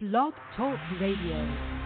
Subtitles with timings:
[0.00, 1.79] Blog Talk Radio.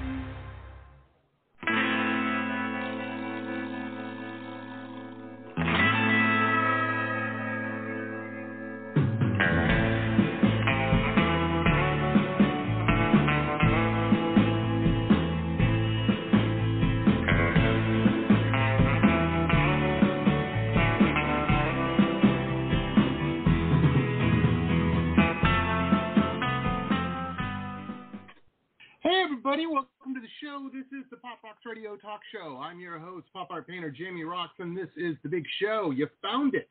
[29.55, 30.69] Everybody, welcome to the show.
[30.75, 32.59] This is the Pop Roxx Radio Talk Show.
[32.61, 35.93] I'm your host, pop art painter Jamie Roxx, and this is the big show.
[35.93, 36.67] You found it.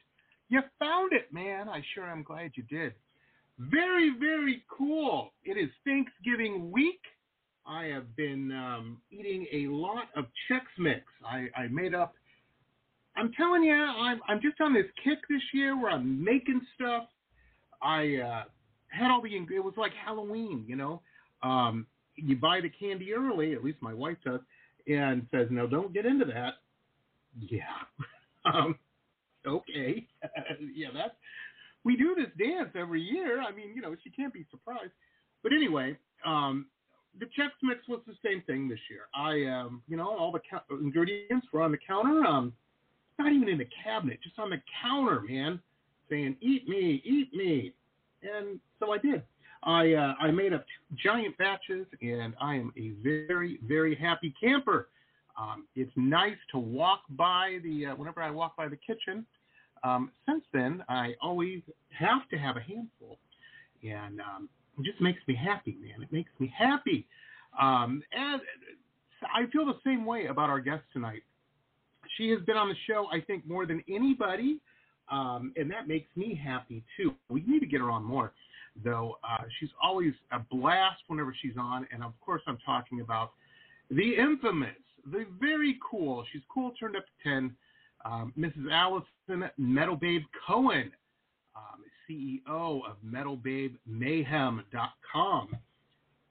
[0.49, 1.69] You found it, man.
[1.69, 2.91] I sure am glad you did.
[3.57, 5.31] Very, very cool.
[5.45, 6.99] It is Thanksgiving week.
[7.65, 11.03] I have been um, eating a lot of Chex Mix.
[11.25, 12.15] I, I made up.
[13.15, 17.05] I'm telling you, I'm, I'm just on this kick this year where I'm making stuff.
[17.81, 18.43] I uh,
[18.89, 19.33] had all the.
[19.33, 21.01] It was like Halloween, you know.
[21.43, 24.41] Um, you buy the candy early, at least my wife does,
[24.87, 26.55] and says, "No, don't get into that."
[27.39, 27.61] Yeah.
[28.45, 28.77] um,
[29.45, 30.07] okay.
[30.75, 31.15] yeah, that's
[31.83, 33.41] we do this dance every year.
[33.41, 34.91] I mean, you know, she can't be surprised.
[35.41, 36.67] But anyway, um,
[37.19, 39.07] the Chex Mix was the same thing this year.
[39.13, 42.25] I, um, you know, all the co- ingredients were on the counter.
[42.25, 42.53] Um,
[43.19, 45.59] not even in the cabinet, just on the counter, man,
[46.09, 47.73] saying, "Eat me, eat me,"
[48.23, 49.23] and so I did.
[49.65, 54.89] I uh, I made up giant batches, and I am a very very happy camper.
[55.39, 59.25] Um, it's nice to walk by the uh, whenever I walk by the kitchen.
[59.83, 61.61] Um, since then, I always
[61.97, 63.17] have to have a handful,
[63.83, 64.49] and um,
[64.79, 66.01] it just makes me happy, man.
[66.01, 67.05] It makes me happy.
[67.59, 68.41] Um, and
[69.33, 71.23] I feel the same way about our guest tonight.
[72.17, 74.59] She has been on the show, I think, more than anybody,
[75.11, 77.13] um, and that makes me happy too.
[77.29, 78.33] We need to get her on more
[78.83, 81.87] though uh, she's always a blast whenever she's on.
[81.91, 83.31] And of course, I'm talking about
[83.89, 84.77] the infamous,
[85.11, 87.55] the very cool, she's cool turned up to 10,
[88.05, 88.71] um, Mrs.
[88.71, 90.91] Alison Metal Babe Cohen,
[91.55, 95.57] um, CEO of MetalBabeMayhem.com.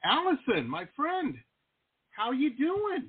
[0.05, 1.37] Alison, my friend,
[2.11, 3.05] how you doing?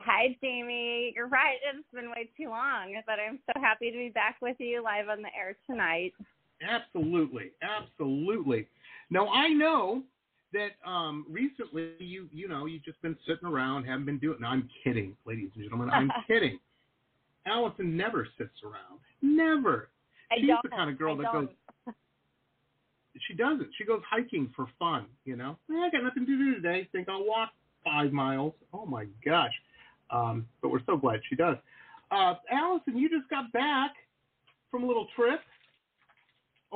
[0.00, 1.12] Hi, Jamie.
[1.14, 1.56] You're right.
[1.72, 5.08] It's been way too long, but I'm so happy to be back with you live
[5.08, 6.12] on the air tonight.
[6.62, 8.66] Absolutely, absolutely.
[9.10, 10.02] Now I know
[10.52, 14.38] that um, recently you you know you've just been sitting around, haven't been doing.
[14.40, 15.90] No, I'm kidding, ladies and gentlemen.
[15.90, 16.58] I'm kidding.
[17.46, 18.98] Alison never sits around.
[19.22, 19.88] Never.
[20.32, 20.62] I She's don't.
[20.64, 21.46] the kind of girl I that don't.
[21.46, 21.54] goes.
[23.28, 23.68] She doesn't.
[23.78, 25.06] She goes hiking for fun.
[25.24, 26.86] You know, "Eh, I got nothing to do today.
[26.92, 27.48] Think I'll walk
[27.82, 28.52] five miles.
[28.74, 29.52] Oh my gosh!
[30.10, 31.56] Um, but we're so glad she does.
[32.10, 33.92] Uh, Alison, you just got back
[34.70, 35.40] from a little trip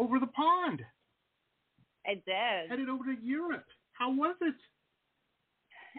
[0.01, 0.83] over the pond,
[2.07, 2.71] I did.
[2.71, 3.67] headed over to Europe.
[3.93, 4.55] How was it?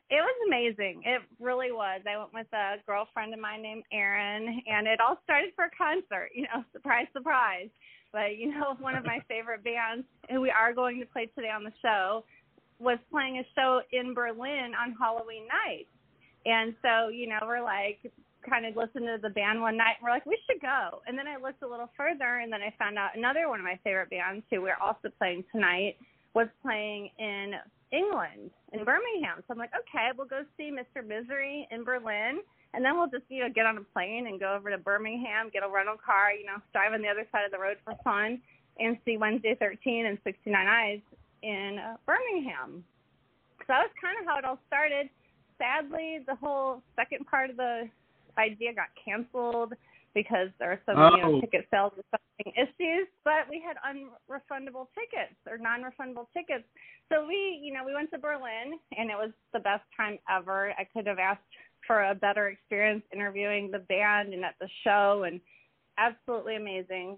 [0.09, 1.03] It was amazing.
[1.06, 2.01] It really was.
[2.09, 5.72] I went with a girlfriend of mine named Erin, and it all started for a
[5.78, 6.31] concert.
[6.34, 7.69] You know, surprise, surprise.
[8.11, 11.51] But you know, one of my favorite bands, who we are going to play today
[11.53, 12.25] on the show,
[12.79, 15.88] was playing a show in Berlin on Halloween night.
[16.45, 18.00] And so, you know, we're like
[18.47, 21.02] kind of listening to the band one night and we're like, we should go.
[21.07, 23.66] And then I looked a little further and then I found out another one of
[23.66, 25.97] my favorite bands who we're also playing tonight
[26.34, 27.53] was playing in
[27.91, 29.44] England, in Birmingham.
[29.47, 31.06] So I'm like, okay, we'll go see Mr.
[31.06, 32.41] Misery in Berlin
[32.74, 35.50] and then we'll just, you know, get on a plane and go over to Birmingham,
[35.52, 37.94] get a rental car, you know, drive on the other side of the road for
[38.03, 38.40] fun
[38.79, 41.02] and see Wednesday 13 and 69 Eyes
[41.44, 42.84] in Birmingham.
[43.59, 45.09] So that was kind of how it all started
[45.62, 47.88] sadly, the whole second part of the
[48.37, 49.73] idea got canceled
[50.13, 51.41] because there were some you know, Oh.
[51.41, 53.07] ticket sales or something issues.
[53.23, 56.65] But we had unrefundable tickets or non-refundable tickets,
[57.09, 60.73] so we, you know, we went to Berlin and it was the best time ever.
[60.77, 61.41] I could have asked
[61.87, 65.39] for a better experience interviewing the band and at the show, and
[65.97, 67.17] absolutely amazing.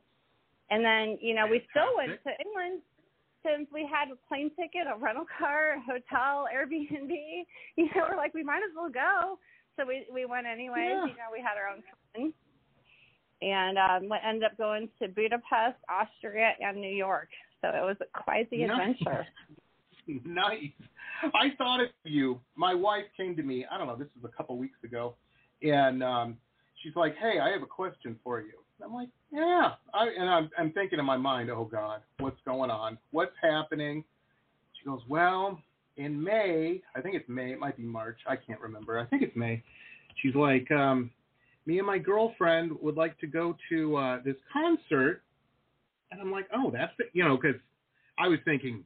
[0.69, 2.81] And then, you know, we still went to England
[3.45, 7.09] since we had a plane ticket, a rental car, a hotel, Airbnb,
[7.75, 9.38] you know, we're like, we might as well go.
[9.78, 10.90] So we we went anyways.
[10.90, 11.06] Yeah.
[11.06, 11.84] You know, we had our own
[12.14, 12.34] fun,
[13.42, 17.30] and um, we ended up going to Budapest, Austria, and New York.
[17.62, 18.96] So it was quite the Nice.
[19.02, 19.28] adventure.
[20.25, 20.72] nice.
[21.24, 22.40] I thought of you.
[22.56, 23.66] My wife came to me.
[23.72, 23.96] I don't know.
[23.96, 25.16] This was a couple weeks ago,
[25.62, 26.38] and um,
[26.81, 28.54] she's like, "Hey, I have a question for you."
[28.84, 32.69] I'm like, "Yeah." I, and I'm, I'm thinking in my mind, "Oh God, what's going
[32.69, 32.98] on?
[33.12, 34.04] What's happening?"
[34.78, 35.60] She goes, "Well,
[35.98, 37.51] in May, I think it's May.
[37.51, 38.19] It might be March.
[38.28, 39.00] I can't remember.
[39.00, 39.63] I think it's May."
[40.22, 41.12] She's like, um,
[41.66, 45.22] "Me and my girlfriend would like to go to uh, this concert,"
[46.12, 47.60] and I'm like, "Oh, that's it," you know, because
[48.18, 48.84] I was thinking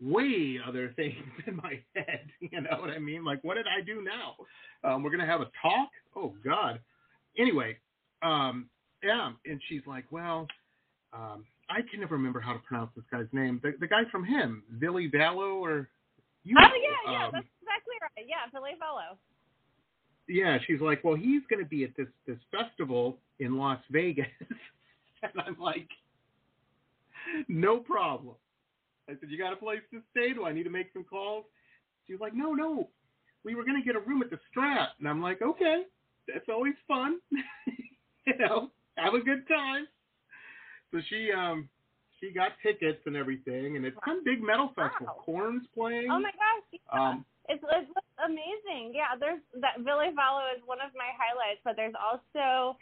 [0.00, 1.16] way other things
[1.46, 2.28] in my head.
[2.52, 3.24] You know what I mean?
[3.24, 4.34] Like, what did I do now?
[4.84, 5.88] Um, we're gonna have a talk.
[6.16, 6.80] Oh God.
[7.38, 7.78] Anyway,
[8.22, 8.68] um,
[9.02, 10.46] yeah, and she's like, well,
[11.12, 13.58] um, I can never remember how to pronounce this guy's name.
[13.62, 15.88] The, the guy from HIM, Billy Valo, or
[16.44, 18.26] you oh yeah, yeah, um, that's exactly right.
[18.28, 19.16] Yeah, Billy Fellow.
[20.28, 24.26] yeah, she's like, well, he's going to be at this this festival in Las Vegas,
[25.22, 25.88] and I'm like,
[27.48, 28.36] no problem.
[29.08, 30.34] I said, you got a place to stay?
[30.34, 31.44] Do I need to make some calls?
[32.06, 32.88] She's like, no, no,
[33.44, 35.84] we were going to get a room at the Strat, and I'm like, okay,
[36.28, 37.18] that's always fun,
[38.26, 39.86] you know, have a good time.
[40.92, 41.68] So she um
[42.20, 45.16] she got tickets and everything, and it's some big metal festival.
[45.18, 45.24] Wow.
[45.26, 46.08] Korn's playing.
[46.10, 46.80] Oh my gosh.
[46.92, 47.08] Yeah.
[47.10, 47.90] Um, It's, it's
[48.24, 48.92] amazing.
[48.94, 52.78] Yeah, there's that Billy Valo is one of my highlights, but there's also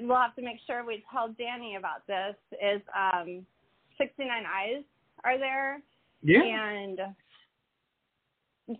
[0.00, 2.34] we'll have to make sure we tell Danny about this.
[2.58, 3.46] Is um,
[3.98, 4.82] 69 Eyes
[5.22, 5.80] are there,
[6.22, 6.42] yeah.
[6.42, 6.98] and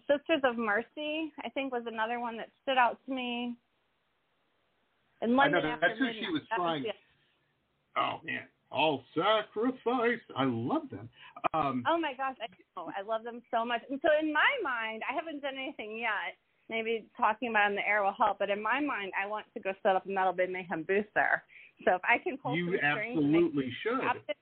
[0.08, 3.54] Sisters of Mercy I think was another one that stood out to me.
[5.20, 6.90] In I know London that's who she was That trying- the-
[7.94, 10.20] Oh man, all sacrifice.
[10.36, 11.08] I love them.
[11.54, 12.46] Um, Oh my gosh, I
[12.76, 12.90] know.
[12.96, 13.82] I love them so much.
[13.90, 16.36] And so in my mind, I haven't done anything yet.
[16.68, 19.46] Maybe talking about it on the air will help, but in my mind, I want
[19.54, 21.44] to go set up a Metal Babe Mayhem booth there.
[21.84, 24.00] So if I can pull you some strings and make absolutely should.
[24.00, 24.34] happen,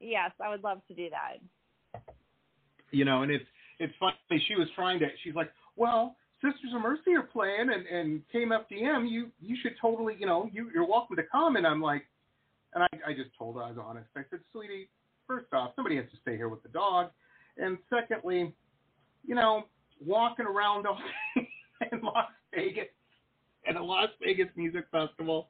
[0.00, 2.02] yes, I would love to do that.
[2.90, 3.44] You know, and it's
[3.78, 4.16] it's funny.
[4.48, 5.06] She was trying to.
[5.22, 9.08] She's like, well, Sisters of Mercy are playing, and and KMFDM.
[9.08, 10.16] You you should totally.
[10.18, 11.56] You know, you you're welcome to come.
[11.56, 12.04] And I'm like,
[12.74, 14.08] and I I just told her I was honest.
[14.16, 14.88] I said, sweetie,
[15.26, 17.10] first off, somebody has to stay here with the dog,
[17.56, 18.52] and secondly,
[19.26, 19.64] you know,
[20.04, 20.98] walking around all
[21.36, 21.48] day
[21.92, 22.88] in Las Vegas
[23.68, 25.48] at a Las Vegas music festival.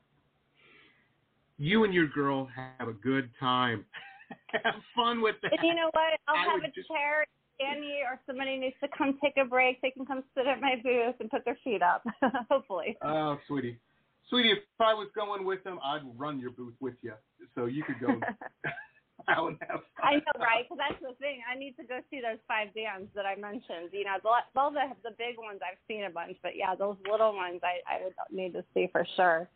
[1.59, 3.85] You and your girl have a good time.
[4.63, 5.53] have fun with that.
[5.59, 6.21] And you know what?
[6.29, 7.25] I'll I have a just- chair.
[7.59, 9.81] Danny or somebody needs to come take a break.
[9.83, 12.05] They can come sit at my booth and put their feet up.
[12.49, 12.97] Hopefully.
[13.03, 13.81] Oh, sweetie.
[14.29, 17.15] Sweetie, if I was going with them, I'd run your booth with you.
[17.55, 18.21] So you could go
[19.29, 20.03] out and have fun.
[20.03, 20.65] I know, right?
[20.65, 21.41] Because that's the thing.
[21.51, 23.91] I need to go see those five bands that I mentioned.
[23.93, 26.97] You know, the all the the big ones I've seen a bunch, but yeah, those
[27.11, 29.49] little ones I I would need to see for sure.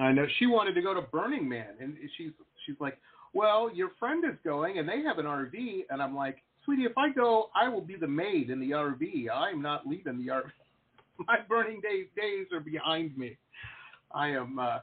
[0.00, 0.26] I know.
[0.38, 2.32] She wanted to go to Burning Man, and she's
[2.66, 2.98] she's like,
[3.32, 5.84] well, your friend is going, and they have an RV.
[5.90, 9.26] And I'm like, sweetie, if I go, I will be the maid in the RV.
[9.32, 10.50] I'm not leaving the RV.
[11.26, 13.36] My burning day, days are behind me.
[14.14, 14.78] I am uh,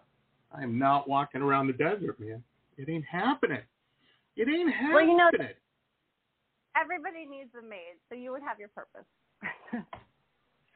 [0.55, 2.43] I am not walking around the desert, man.
[2.77, 3.61] It ain't happening.
[4.35, 4.93] It ain't happening.
[4.93, 5.29] Well, you know-
[6.79, 9.05] Everybody needs a maid, so you would have your purpose.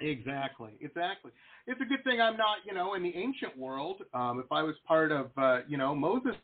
[0.04, 1.32] Exactly, exactly.
[1.66, 4.02] It's a good thing I'm not, you know, in the ancient world.
[4.14, 6.36] Um, if I was part of, uh, you know, Moses'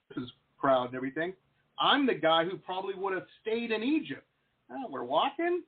[0.58, 1.34] crowd and everything,
[1.80, 4.26] I'm the guy who probably would have stayed in Egypt.
[4.72, 5.64] Oh, we're walking?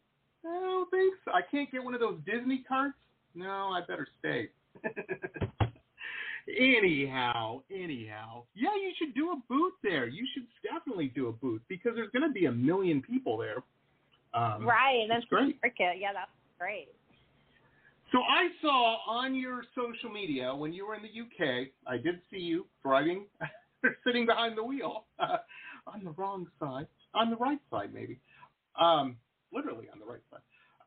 [0.46, 1.32] I don't think so.
[1.32, 2.96] I can't get one of those Disney carts.
[3.36, 4.50] No, I better stay.
[6.60, 10.08] anyhow, anyhow, yeah, you should do a booth there.
[10.08, 13.64] You should definitely do a booth because there's going to be a million people there.
[14.34, 15.60] Um, right, That's great.
[15.64, 16.90] Yeah, that's great.
[18.12, 22.20] So I saw on your social media when you were in the UK, I did
[22.30, 23.26] see you driving,
[24.06, 25.38] sitting behind the wheel uh,
[25.88, 28.20] on the wrong side, on the right side maybe,
[28.80, 29.16] um,
[29.54, 30.42] literally on the right side.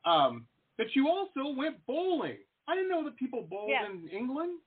[0.05, 0.45] Um,
[0.77, 2.37] but you also went bowling.
[2.67, 3.85] I didn't know that people bowled Yeah.
[3.85, 4.59] in England.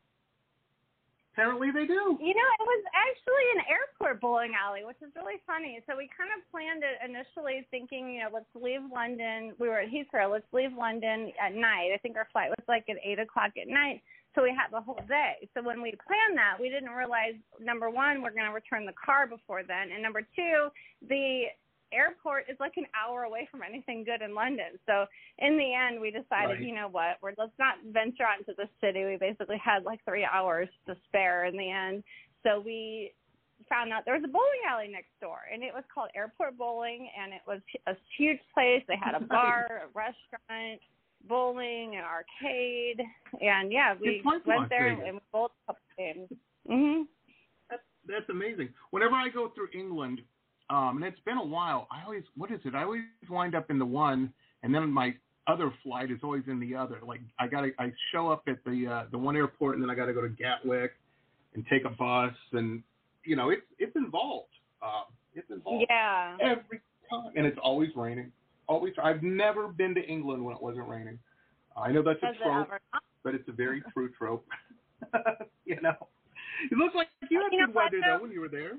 [1.33, 2.19] Apparently they do.
[2.19, 5.81] You know, it was actually an airport bowling alley, which is really funny.
[5.87, 9.55] So we kind of planned it initially thinking, you know, let's leave London.
[9.59, 10.33] We were at Heathrow.
[10.33, 11.93] Let's leave London at night.
[11.95, 14.03] I think our flight was like at 8 o'clock at night.
[14.35, 15.49] So we had the whole day.
[15.55, 18.93] So when we planned that, we didn't realize, number one, we're going to return the
[18.99, 19.93] car before then.
[19.93, 20.69] And number two,
[21.09, 21.45] the
[21.93, 24.79] airport is like an hour away from anything good in London.
[24.87, 25.07] So
[25.39, 26.61] in the end, we decided, Right.
[26.61, 29.05] you know what, we're let's not venture out into the city.
[29.05, 32.05] We basically had like three hours to spare in the end.
[32.43, 33.13] So we
[33.69, 37.11] found out there was a bowling alley next door, and it was called Airport Bowling,
[37.19, 38.83] and it was a huge place.
[38.87, 40.81] They had a bar, a restaurant,
[41.29, 43.03] bowling, an arcade,
[43.41, 46.29] and yeah, we It's like Las went there and we bowled a couple games.
[46.69, 47.07] Mhm.
[47.69, 48.73] That's, that's amazing.
[48.91, 50.23] Whenever I go through England,
[50.71, 52.75] um, and it's been a while, I always, what is it?
[52.75, 54.33] I always wind up in the one,
[54.63, 55.15] and then my
[55.47, 56.99] other flight is always in the other.
[57.07, 59.95] Like I got I show up at the uh, the one airport, and then I
[59.95, 60.93] got to go to Gatwick
[61.55, 62.83] and take a bus, and
[63.25, 64.49] you know, it's it's involved.
[64.83, 66.37] Um, it's involved Yeah.
[66.41, 68.31] every time, and it's always raining.
[68.69, 71.19] Always, I've never been to England when it wasn't raining.
[71.77, 72.81] I know that's a Does it trope, ever?
[73.25, 74.45] but it's a very true trope.
[75.65, 75.97] you know,
[76.71, 78.73] it looks like you had You good what, weather though when you were there.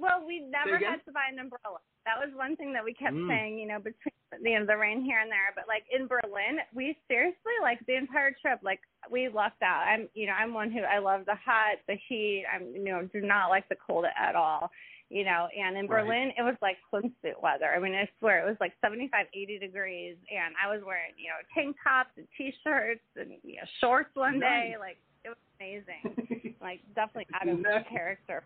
[0.00, 1.78] Well, we never had to buy an umbrella.
[2.08, 3.28] that was one thing that we kept Mm.
[3.28, 5.52] saying, you know, between you know the rain here and there.
[5.54, 8.80] But like in Berlin, we seriously like the entire trip, like
[9.10, 9.84] we lucked out.
[9.86, 12.44] I'm, you know, I'm one who I love the hot, the heat.
[12.52, 14.70] I'm, you know, do not like the cold at all.
[15.10, 16.04] You know, and in Right.
[16.04, 17.66] Berlin, it was like swimsuit weather.
[17.74, 21.28] I mean, I swear it was like 75, 80 degrees, and I was wearing, you
[21.28, 24.76] know, tank tops and t-shirts and you know shorts one day.
[24.78, 26.54] Like it was amazing.
[26.62, 27.84] like definitely out of Nice.
[27.90, 28.42] character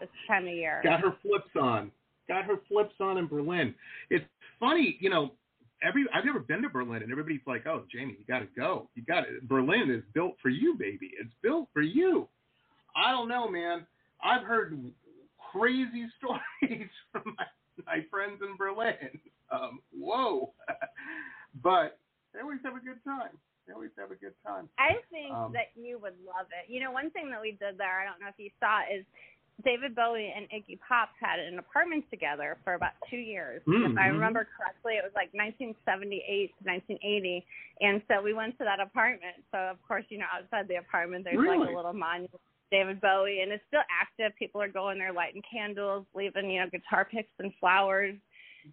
[0.00, 0.80] this time of year.
[0.84, 1.90] Got her flips on.
[2.28, 3.74] Got her flips on in Berlin.
[4.10, 4.24] It's
[4.60, 5.32] funny, you know.
[5.80, 8.88] Every I've never been to Berlin, and everybody's like, "Oh, Jamie, you got to go.
[8.96, 9.38] You got to.
[9.42, 11.12] Berlin is built for you, baby.
[11.20, 12.26] It's built for you."
[12.96, 13.86] I don't know, man.
[14.22, 14.76] I've heard
[15.52, 17.44] crazy stories from my,
[17.86, 19.20] my friends in Berlin.
[19.52, 20.52] Um, whoa,
[21.62, 21.98] but
[22.34, 23.38] they always have a good time.
[23.66, 24.68] They always have a good time.
[24.78, 26.72] I think Um, that you would love it.
[26.72, 29.04] You know, one thing that we did there, I don't know if you saw, is
[29.64, 33.60] David Bowie and Iggy Pop had an apartment together for about two years.
[33.66, 34.12] Mm, If I mhm.
[34.12, 37.44] remember correctly, it was like 1978 to 1980.
[37.80, 39.42] And so we went to that apartment.
[39.50, 43.40] So, of course, you know, outside the apartment, there's like a little monument David Bowie,
[43.40, 44.36] and it's still active.
[44.38, 48.14] People are going there lighting candles, leaving, you know, guitar picks and flowers.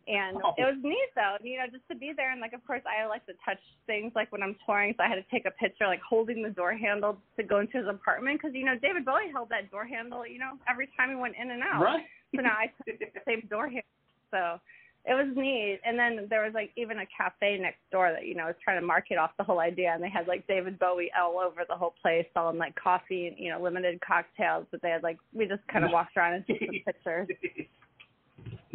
[0.08, 0.54] And Oh.
[0.58, 3.06] it was neat though, you know, just to be there and like of course I
[3.08, 5.88] like to touch things like when I'm touring, so I had to take a picture
[5.88, 9.32] like holding the door handle to go into his apartment because you know David Bowie
[9.32, 11.82] held that door handle, you know, every time he went in and out.
[11.82, 12.06] Right.
[12.36, 13.84] So now I took the same door handle.
[14.32, 14.60] So
[15.08, 15.80] it was neat.
[15.86, 18.80] And then there was like even a cafe next door that you know was trying
[18.80, 21.76] to market off the whole idea, and they had like David Bowie all over the
[21.76, 24.66] whole place, selling like coffee and you know limited cocktails.
[24.72, 27.28] But they had like we just kind of walked around and took some pictures.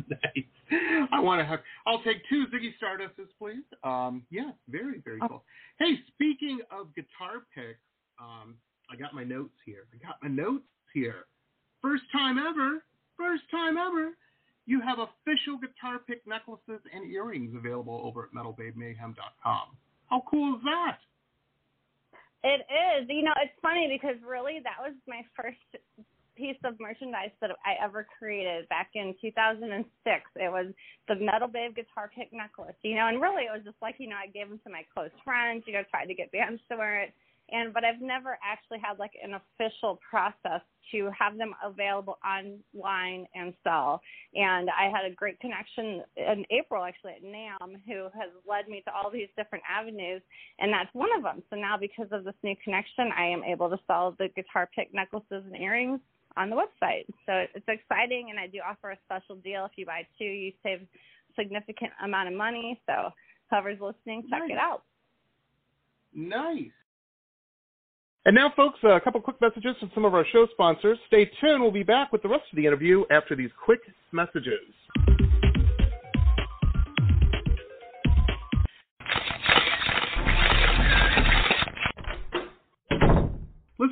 [0.08, 0.44] nice.
[1.12, 1.60] I want to have.
[1.86, 3.64] I'll take two Ziggy Stardusts, please.
[3.82, 5.44] Um, yeah, very very cool.
[5.78, 7.80] Hey, speaking of guitar picks,
[8.20, 8.56] um,
[8.90, 9.86] I got my notes here.
[9.92, 11.26] I got my notes here.
[11.82, 12.84] First time ever.
[13.16, 14.12] First time ever.
[14.66, 19.76] You have official guitar pick necklaces and earrings available over at metalbabemayhem.com.
[20.06, 20.98] How cool is that?
[22.42, 23.08] It is.
[23.08, 25.82] You know, it's funny because really that was my first
[26.40, 29.85] piece of merchandise that I ever created back in 2006.
[30.37, 30.73] It was
[31.06, 34.09] the Metal Babe guitar pick necklace, you know, and really it was just like, you
[34.09, 36.78] know, I gave them to my close friends, you know, tried to get bands to
[36.78, 37.12] wear it.
[37.52, 43.26] And but I've never actually had like an official process to have them available online
[43.35, 44.00] and sell.
[44.35, 48.82] And I had a great connection in April actually at NAMM who has led me
[48.87, 50.23] to all these different avenues
[50.59, 51.42] and that's one of them.
[51.50, 54.94] So now, because of this new connection, I am able to sell the guitar pick
[54.94, 56.00] necklaces and earrings
[56.37, 57.06] on the website.
[57.26, 59.64] So it's exciting, and I do offer a special deal.
[59.64, 60.87] If you buy two, you save a
[61.37, 62.80] significant amount of money.
[62.87, 63.10] So
[63.50, 64.50] whoever's listening, check Nice.
[64.50, 64.82] it out.
[66.14, 66.70] Nice.
[68.26, 70.99] And now, folks, a couple quick messages from some of our show sponsors.
[71.06, 71.62] Stay tuned.
[71.62, 73.80] We'll be back with the rest of the interview after these quick
[74.12, 74.60] messages.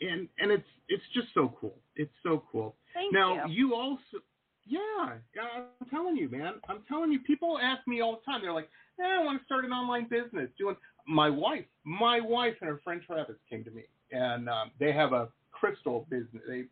[0.00, 1.76] and and it's it's just so cool.
[1.96, 2.76] It's so cool.
[2.94, 3.68] Thank now you.
[3.68, 4.22] you also
[4.66, 6.54] yeah, I'm telling you, man.
[6.68, 7.20] I'm telling you.
[7.20, 8.40] People ask me all the time.
[8.40, 12.54] They're like, eh, "I want to start an online business." Doing my wife, my wife
[12.60, 16.42] and her friend Travis came to me, and um, they have a crystal business.
[16.48, 16.64] They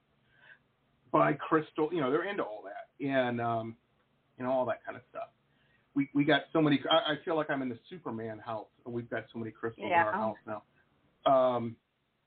[1.12, 1.88] buy crystal.
[1.92, 3.76] You know, they're into all that, and um,
[4.38, 5.28] you know all that kind of stuff.
[5.94, 6.80] We we got so many.
[6.90, 8.66] I, I feel like I'm in the Superman house.
[8.86, 10.02] We've got so many crystals Yeah.
[10.02, 10.62] in our house now,
[11.32, 11.76] um,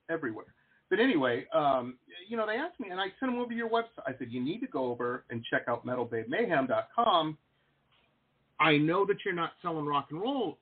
[0.08, 0.46] everywhere.
[0.88, 3.68] But anyway, um, you know, they asked me, and I sent them over to your
[3.68, 4.06] website.
[4.06, 7.36] I said, you need to go over and check out MetalBabeMayhem.com.
[8.60, 10.58] I know that you're not selling rock and roll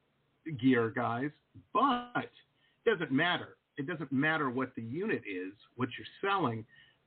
[0.58, 1.30] gear, guys,
[1.74, 3.56] but it doesn't matter.
[3.76, 6.64] It doesn't matter what the unit is, what you're selling.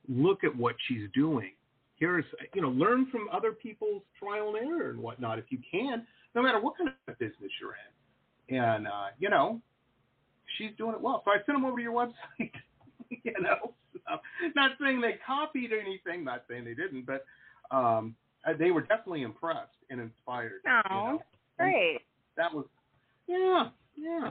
[0.08, 1.52] Look at what she's doing.
[1.96, 6.06] Here's, you know, learn from other people's trial and error and whatnot if you can,
[6.34, 8.62] no matter what kind of business you're in.
[8.62, 9.60] And, uh, you know,
[10.56, 11.22] she's doing it well.
[11.24, 12.52] So I sent them over to your website.
[13.10, 14.18] you know, so,
[14.54, 17.24] not saying they copied anything, not saying they didn't, but
[17.70, 18.14] um,
[18.46, 20.60] uh, they were definitely impressed and inspired.
[20.64, 21.22] you Oh, know?
[21.58, 22.00] Great.
[22.36, 22.66] That was,
[23.26, 24.30] yeah, yeah.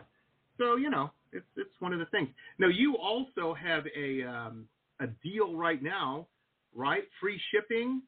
[0.58, 2.30] So you know, it's it's one of the things.
[2.60, 4.66] Now you also have a um,
[5.00, 6.28] a deal right now,
[6.76, 7.04] right?
[7.20, 8.02] Free shipping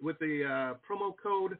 [0.00, 1.56] with the uh, promo code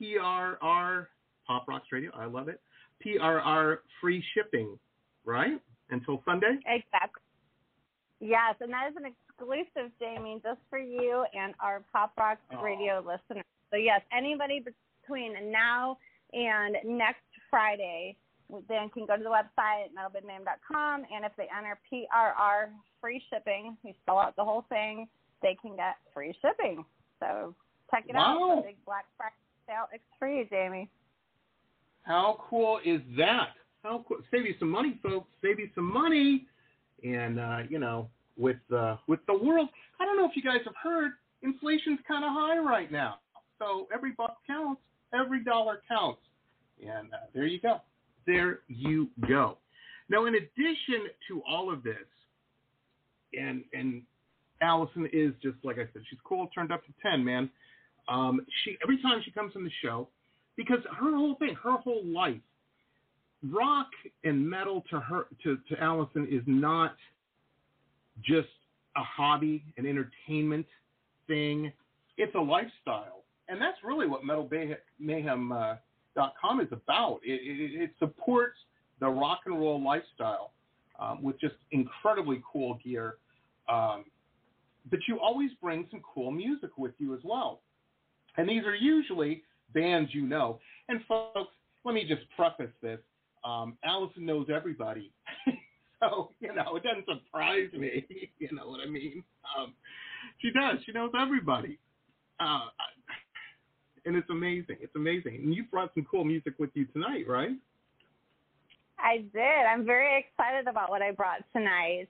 [0.00, 1.06] PRR
[1.46, 2.10] Pop Roxx Radio.
[2.14, 2.60] I love it.
[3.04, 4.78] PRR free shipping,
[5.24, 5.60] right?
[5.90, 6.58] Until Sunday.
[6.66, 7.22] Exactly.
[8.20, 12.62] Yes, and that is an exclusive, Jamie, just for you and our Pop Roxx Oh.
[12.62, 13.44] Radio listeners.
[13.70, 14.62] So yes, anybody
[15.02, 15.98] between now
[16.32, 18.16] and next Friday
[18.68, 23.92] then can go to the website metalbabemayhem.com and if they enter PRR free shipping, you
[24.02, 25.06] spell out the whole thing,
[25.42, 26.84] they can get free shipping.
[27.20, 27.54] So
[27.90, 28.40] check it out.
[28.40, 28.56] Wow.
[28.56, 29.34] The big Black Friday
[29.66, 29.88] sale.
[29.92, 30.88] It's free, Jamie.
[32.02, 33.50] How cool is that?
[33.82, 34.18] How cool?
[34.30, 35.28] Save you some money, folks.
[35.42, 36.46] Save you some money.
[37.04, 39.68] And uh, you know, with uh, with the world,
[40.00, 43.16] I don't know if you guys have heard, inflation's kind of high right now.
[43.58, 44.80] So every buck counts.
[45.14, 46.20] Every dollar counts.
[46.82, 47.80] And uh, there you go.
[48.28, 49.56] There you go.
[50.10, 51.96] Now, in addition to all of this,
[53.32, 54.02] and and
[54.60, 57.48] Alison is just like I said, she's cool, turned up to ten, man.
[58.06, 60.08] Um, she every time she comes on the show,
[60.56, 62.36] because her whole thing, her whole life,
[63.50, 63.88] rock
[64.24, 66.96] and metal to her to, to Alison is not
[68.22, 68.48] just
[68.94, 70.66] a hobby, an entertainment
[71.26, 71.72] thing.
[72.18, 74.50] It's a lifestyle, and that's really what Metal
[74.98, 75.76] Mayhem uh,
[76.40, 77.20] com is about.
[77.24, 78.58] It, it, it supports
[79.00, 80.52] the rock and roll lifestyle
[80.98, 83.14] um, with just incredibly cool gear.
[83.68, 84.04] Um,
[84.90, 87.60] but you always bring some cool music with you as well.
[88.36, 89.42] And these are usually
[89.74, 90.60] bands you know.
[90.88, 91.52] And folks,
[91.84, 92.98] let me just preface this.
[93.44, 95.12] Um, Alison knows everybody.
[96.00, 98.06] so, you know, it doesn't surprise me.
[98.38, 99.22] you know what I mean?
[99.58, 99.74] Um,
[100.40, 100.78] she does.
[100.86, 101.78] She knows everybody.
[102.40, 102.66] Uh,
[104.08, 104.76] and it's amazing.
[104.80, 105.36] It's amazing.
[105.44, 107.50] And you brought some cool music with you tonight, right?
[108.98, 109.66] I did.
[109.70, 112.08] I'm very excited about what I brought tonight.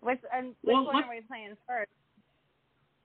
[0.00, 1.90] Which, and which Well, one what- are we playing first?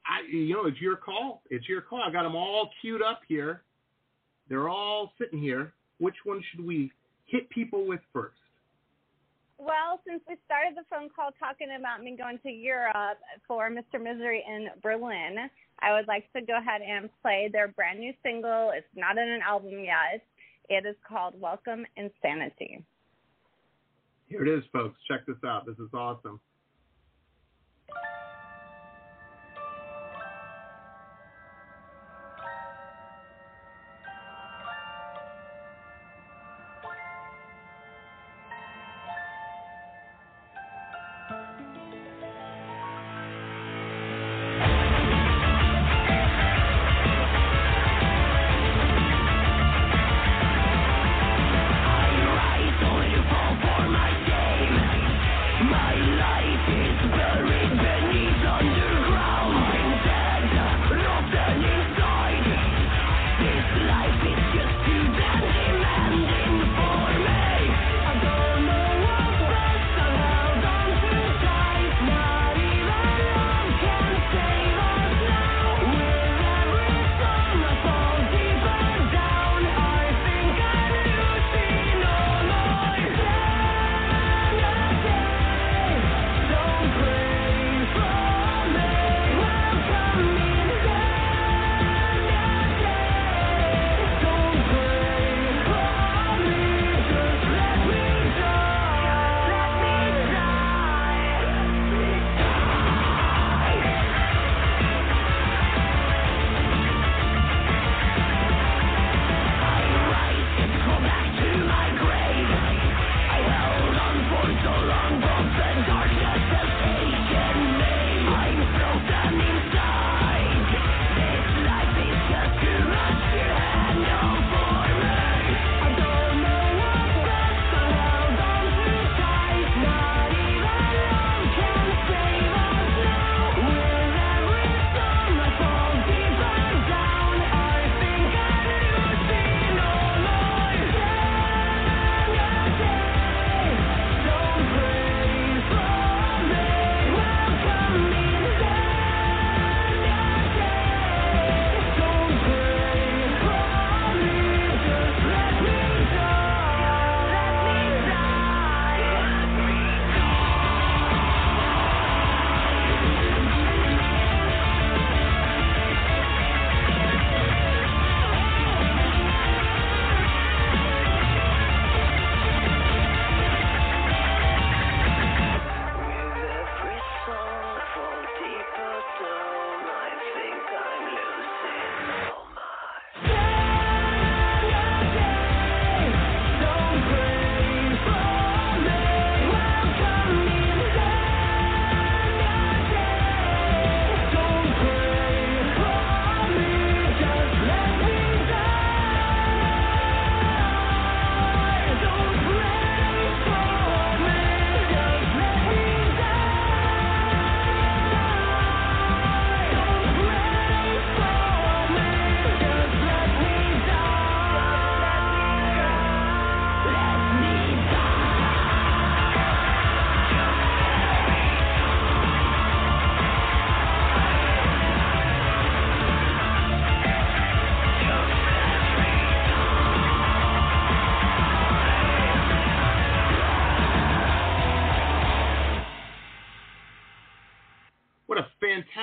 [0.05, 1.43] I, you know, it's your call.
[1.49, 2.01] It's your call.
[2.01, 3.61] I got them all queued up here.
[4.49, 5.73] They're all sitting here.
[5.99, 6.91] Which one should we
[7.27, 8.35] hit people with first?
[9.63, 13.95] Well, since we started the phone call talking about me going to Europe for Mr.
[13.95, 15.49] Misery in Berlin,
[15.79, 18.71] I would like to go ahead and play their brand new single.
[18.75, 20.21] It's not in an album yet.
[20.67, 22.83] It is called Welcome Insanity.
[24.27, 24.99] Here it is, folks.
[25.07, 25.65] Check this out.
[25.65, 26.41] This is awesome.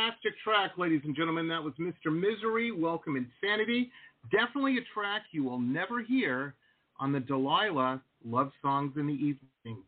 [0.01, 1.47] Fantastic track, ladies and gentlemen.
[1.49, 2.07] That was Mr.
[2.07, 3.91] Misery, Welcome Insanity.
[4.31, 6.55] Definitely a track you will never hear
[6.99, 9.83] on the Delilah Love Songs in the Evening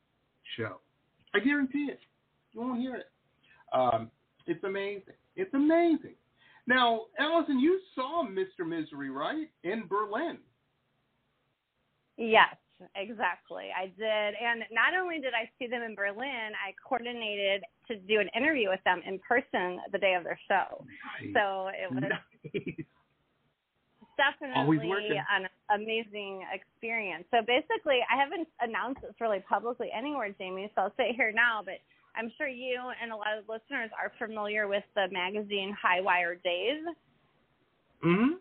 [0.57, 0.81] show.
[1.35, 2.01] I guarantee it.
[2.53, 3.07] You won't hear it.
[3.73, 4.11] Um,
[4.47, 5.15] it's amazing.
[5.37, 6.15] It's amazing.
[6.67, 8.67] Now, Alison, you saw Mr.
[8.67, 9.49] Misery, right?
[9.65, 10.39] In Berlin.
[12.19, 12.57] Yes,
[12.97, 13.69] exactly.
[13.75, 14.35] I did.
[14.45, 17.63] And not only did I see them in Berlin, I coordinated
[18.01, 20.85] to do an interview with them in person the day of their show.
[21.21, 21.35] Nice.
[21.35, 22.87] So it was nice.
[24.17, 27.25] definitely an amazing experience.
[27.31, 31.33] So basically, I haven't announced this really publicly anywhere, Jamie, so I'll say it here
[31.33, 31.81] now, but
[32.17, 36.85] I'm sure you and a lot of listeners are familiar with the magazine Highwire Daze.
[38.03, 38.39] Mhm.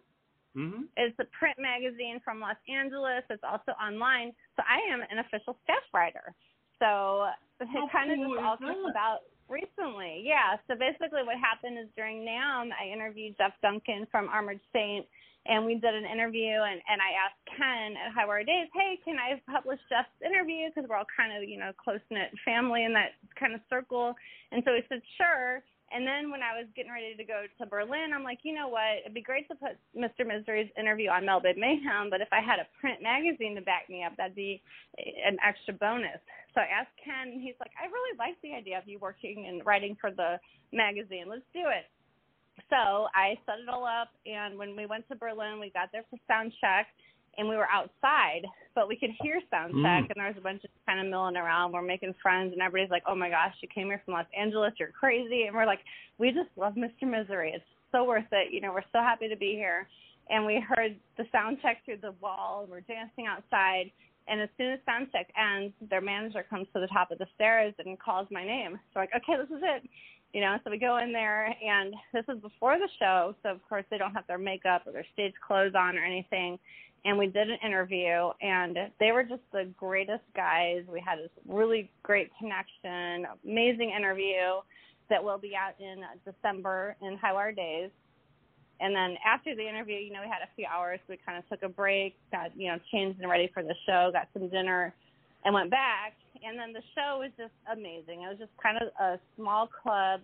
[0.55, 0.89] Mhm.
[0.97, 3.23] It's a print magazine from Los Angeles.
[3.29, 4.35] It's also online.
[4.57, 6.33] So I am an official staff writer.
[6.79, 8.89] So it How kind cool of just all that?
[8.89, 9.19] about
[9.51, 10.23] recently.
[10.23, 10.55] Yeah.
[10.65, 15.05] So basically, what happened is during NAMM, I interviewed Jeff Duncan from Armored Saint,
[15.45, 16.63] and we did an interview.
[16.63, 20.71] And, and I asked Ken at Highwire Daze, hey, can I publish Jeff's interview?
[20.71, 24.15] Because we're all kind of, you know, close knit family in that kind of circle.
[24.51, 25.61] And so he said, sure.
[25.93, 28.69] And then when I was getting ready to go to Berlin, I'm like, you know
[28.69, 29.04] what?
[29.04, 30.25] It'd be great to put Mr.
[30.25, 33.89] Misery's interview on Metal Babe Mayhem, but if I had a print magazine to back
[33.89, 34.62] me up, that'd be
[34.97, 36.19] an extra bonus.
[36.56, 39.47] So I asked Ken, and he's like, I really like the idea of you working
[39.47, 40.39] and writing for the
[40.71, 41.25] magazine.
[41.27, 41.91] Let's do it.
[42.69, 46.04] So I set it all up, and when we went to Berlin, we got there
[46.10, 46.88] for sound check,
[47.37, 49.83] and we were outside, but we could hear sound Mm.
[49.83, 51.71] check, and there was a bunch of kind of milling around.
[51.71, 54.73] We're making friends, and everybody's like, "Oh my gosh, you came here from Los Angeles,
[54.79, 55.83] you're crazy," and we're like,
[56.17, 57.03] "We just love Mr.
[57.03, 57.53] Misery.
[57.53, 58.51] It's so worth it.
[58.51, 59.87] You know, we're so happy to be here."
[60.29, 63.91] And we heard the sound check through the wall, and we're dancing outside.
[64.27, 67.27] And as soon as sound check ends, their manager comes to the top of the
[67.35, 68.79] stairs and calls my name.
[68.93, 69.89] So we're like, okay, this is it.
[70.31, 73.67] You know, so we go in there, and this is before the show, so of
[73.67, 76.57] course they don't have their makeup or their stage clothes on or anything.
[77.03, 80.83] And we did an interview, and they were just the greatest guys.
[80.91, 84.61] We had this really great connection, amazing interview
[85.09, 87.89] that will be out in December in Highwire Daze.
[88.79, 90.99] And then after the interview, you know, we had a few hours.
[91.05, 93.75] So we kind of took a break, got you know changed and ready for the
[93.85, 94.93] show, got some dinner,
[95.45, 96.13] and went back.
[96.43, 98.23] And then the show was just amazing.
[98.23, 100.21] It was just kind of a small club,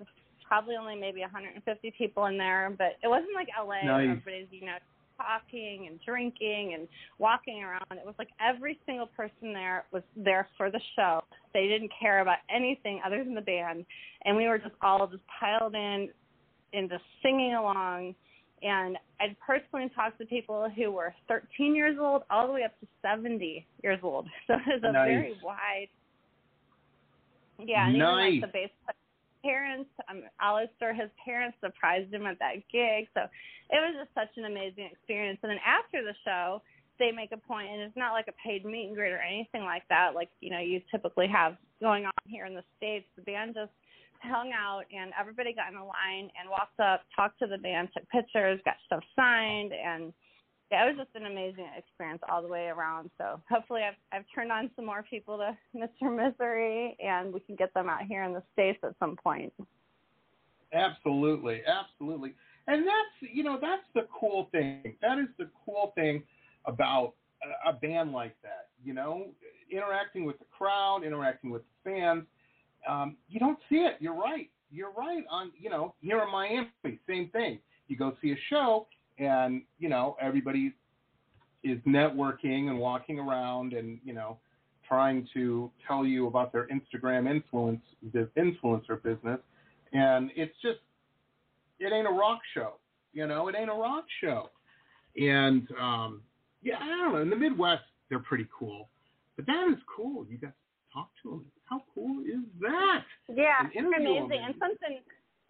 [0.47, 3.85] probably only maybe 150 people in there, but it wasn't like LA.
[3.85, 4.09] Nice.
[4.09, 4.77] Everybody's you know
[5.17, 6.88] talking and drinking and
[7.19, 7.91] walking around.
[7.91, 11.21] It was like every single person there was there for the show.
[11.53, 13.86] They didn't care about anything other than the band,
[14.25, 16.10] and we were just all just piled in
[16.73, 18.15] and just singing along.
[18.62, 22.80] And I'd personally talked to people who were 13 years old all the way up
[22.80, 24.27] to 70 years old.
[24.47, 25.06] So it was a Nice.
[25.06, 25.89] very wide.
[27.60, 29.06] Yeah, and even like the bass player
[29.47, 33.07] parents, um, Alistair, his parents surprised him at that gig.
[33.15, 33.23] So
[33.71, 35.39] it was just such an amazing experience.
[35.43, 36.62] And then after the show,
[36.99, 39.63] they make a point, and it's not like a paid meet and greet or anything
[39.63, 43.05] like that, like you know you typically have going on here in the states.
[43.15, 43.71] The band just
[44.21, 47.89] hung out, and everybody got in a line and walked up, talked to the band,
[47.93, 50.12] took pictures, got stuff signed, and
[50.71, 53.10] yeah, it was just an amazing experience all the way around.
[53.17, 56.13] So hopefully, I've I've turned on some more people to Mr.
[56.13, 59.53] Misery, and we can get them out here in the states at some point.
[60.73, 62.34] Absolutely, absolutely.
[62.67, 64.95] And that's you know that's the cool thing.
[65.01, 66.23] That is the cool thing
[66.65, 67.13] about
[67.65, 68.67] a, a band like that.
[68.84, 69.27] You know,
[69.71, 72.23] interacting with the crowd, interacting with the fans.
[72.88, 73.95] Um, you don't see it.
[73.99, 74.49] You're right.
[74.69, 75.23] You're right.
[75.30, 76.67] On you know here in Miami,
[77.08, 77.60] same thing.
[77.88, 80.73] You go see a show, and you know everybody
[81.63, 84.38] is networking and walking around, and you know
[84.88, 87.82] trying to tell you about their Instagram influence,
[88.38, 89.39] influencer business,
[89.93, 90.80] and it's just
[91.80, 92.73] it ain't a rock show.
[93.13, 94.49] You know, it ain't a rock show.
[95.19, 96.21] And um,
[96.62, 97.21] yeah, I don't know.
[97.21, 98.89] In the Midwest, they're pretty cool,
[99.36, 100.25] but that is cool.
[100.30, 100.53] You got to
[100.93, 101.45] talk to them.
[101.65, 103.03] How cool is that?
[103.27, 104.41] Yeah, it's amazing.
[104.45, 104.99] And something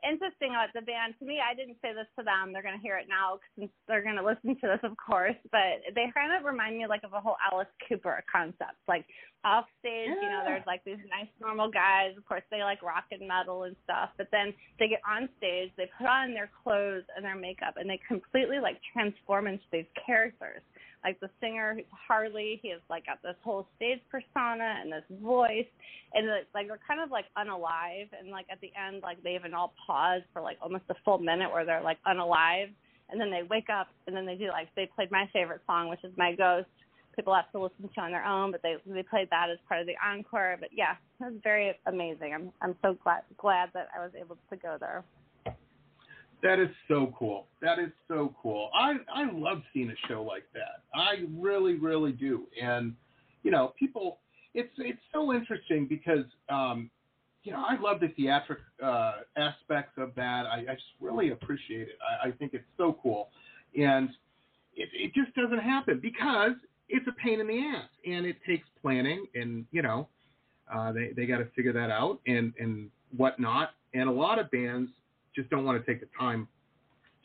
[0.07, 2.53] interesting about the band, to me, I didn't say this to them.
[2.53, 5.35] They're going to hear it now since they're going to listen to this, of course.
[5.51, 8.79] But they kind of remind me like of a whole Alice Cooper concept.
[8.87, 9.05] Like
[9.43, 12.15] off stage, you know, there's like these nice normal guys.
[12.17, 14.09] Of course, they like rock and metal and stuff.
[14.17, 17.89] But then they get on stage, they put on their clothes and their makeup, and
[17.89, 20.61] they completely like transform into these characters
[21.03, 25.67] like the singer Harley, he has like got this whole stage persona and this voice,
[26.13, 29.36] and it's like they're kind of like unalive, and like at the end, like they
[29.36, 32.69] even all pause for like almost a full minute where they're like unalive,
[33.10, 35.89] and then they wake up, and then they do like they played my favorite song,
[35.89, 36.67] which is My Ghost.
[37.15, 39.81] People have to listen to on their own, but they they played that as part
[39.81, 40.57] of the encore.
[40.60, 42.33] But yeah, it was very amazing.
[42.33, 45.03] I'm I'm so glad glad that I was able to go there.
[46.43, 47.47] That is so cool.
[47.62, 48.69] That is so cool.
[48.73, 50.84] I I love seeing a show like that.
[50.93, 52.47] I really really do.
[52.62, 52.95] And
[53.43, 54.19] you know, people
[54.54, 56.89] it's it's so interesting because um
[57.43, 60.45] you know, I love the theatric uh, aspects of that.
[60.45, 61.97] I, I just really appreciate it.
[62.21, 63.30] I, I think it's so cool,
[63.78, 64.10] and
[64.76, 66.52] it, it just doesn't happen because
[66.89, 70.10] it's a pain in the ass, and it takes planning, and you know,
[70.73, 73.69] uh, they they got to figure that out and and whatnot.
[73.93, 74.91] And a lot of bands
[75.38, 76.47] just don't want to take the time.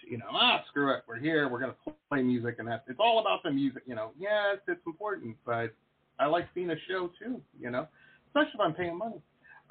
[0.03, 1.75] To, you know, ah, screw it, we're here, we're gonna
[2.09, 3.83] play music, and that's it's all about the music.
[3.87, 5.75] You know, yes, it's important, but
[6.19, 7.41] I like seeing a show too.
[7.59, 7.89] You know,
[8.29, 9.21] especially if I'm paying money.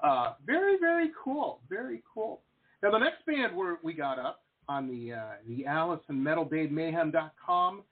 [0.03, 1.59] Uh, very, very cool.
[1.69, 2.41] Very cool.
[2.81, 7.83] Now, the next band we we got up on the uh, the Alison MetalBabeMayhem.com,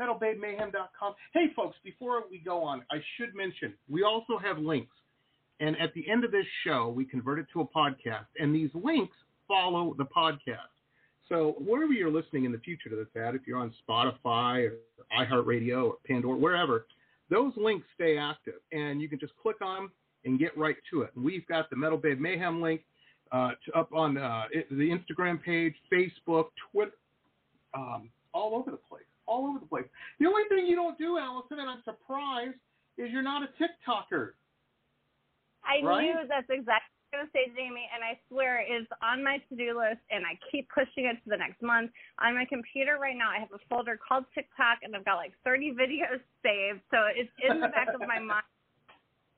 [0.00, 1.14] MetalBabeMayhem.com.
[1.32, 4.94] Hey, folks, before we go on, I should mention we also have links.
[5.60, 8.70] And at the end of this show, we convert it to a podcast, and these
[8.74, 10.70] links follow the podcast.
[11.28, 14.74] So wherever you're listening in the future to this ad, if you're on Spotify or
[15.18, 16.86] iHeartRadio or Pandora, wherever,
[17.30, 19.92] those links stay active, and you can just click on them
[20.24, 21.10] and get right to it.
[21.16, 22.82] we've got the Metal Babe Mayhem link
[23.32, 26.92] uh, up on uh, the Instagram page, Facebook, Twitter,
[27.74, 29.84] um, all over the place, all over the place.
[30.20, 32.56] The only thing you don't do, Alison, and I'm surprised,
[32.96, 34.30] is you're not a TikToker.
[35.64, 36.02] I right?
[36.02, 36.82] knew that's exactly what I was
[37.14, 40.66] going to say, Jamie, and I swear it's on my to-do list, and I keep
[40.74, 41.94] pushing it to the next month.
[42.18, 45.32] On my computer right now, I have a folder called TikTok, and I've got like
[45.46, 48.48] 30 videos saved, so it's in the back of my mind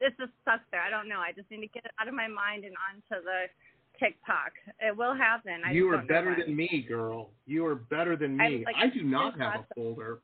[0.01, 0.81] This just stuck there.
[0.81, 1.21] I don't know.
[1.21, 3.53] I just need to get it out of my mind and onto the
[4.01, 4.53] TikTok.
[4.81, 5.61] It will happen.
[5.65, 7.31] I you are better than me, girl.
[7.47, 8.65] You are better than me.
[8.65, 10.21] Like, I do not have a folder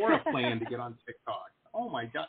[0.00, 1.52] or a plan to get on TikTok.
[1.74, 2.26] Oh my god!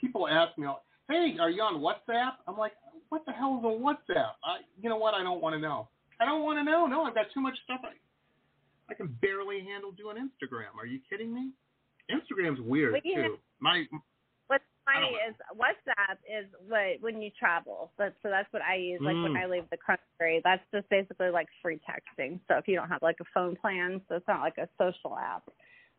[0.00, 0.66] People ask me,
[1.08, 2.72] "Hey, are you on WhatsApp?" I'm like,
[3.08, 5.14] "What the hell is a WhatsApp?" I, you know what?
[5.14, 5.88] I don't want to know.
[6.20, 6.86] I don't want to know.
[6.86, 7.80] No, I've got too much stuff.
[7.84, 7.92] I,
[8.90, 10.78] I can barely handle doing Instagram.
[10.78, 11.50] Are you kidding me?
[12.10, 13.38] Instagram's weird too.
[13.60, 13.84] My
[14.46, 17.90] what's funny is WhatsApp is what when you travel.
[17.98, 19.00] That's so that's what I use.
[19.02, 19.22] Like mm.
[19.22, 22.40] when I leave the country, that's just basically like free texting.
[22.48, 25.16] So if you don't have like a phone plan, so it's not like a social
[25.16, 25.44] app.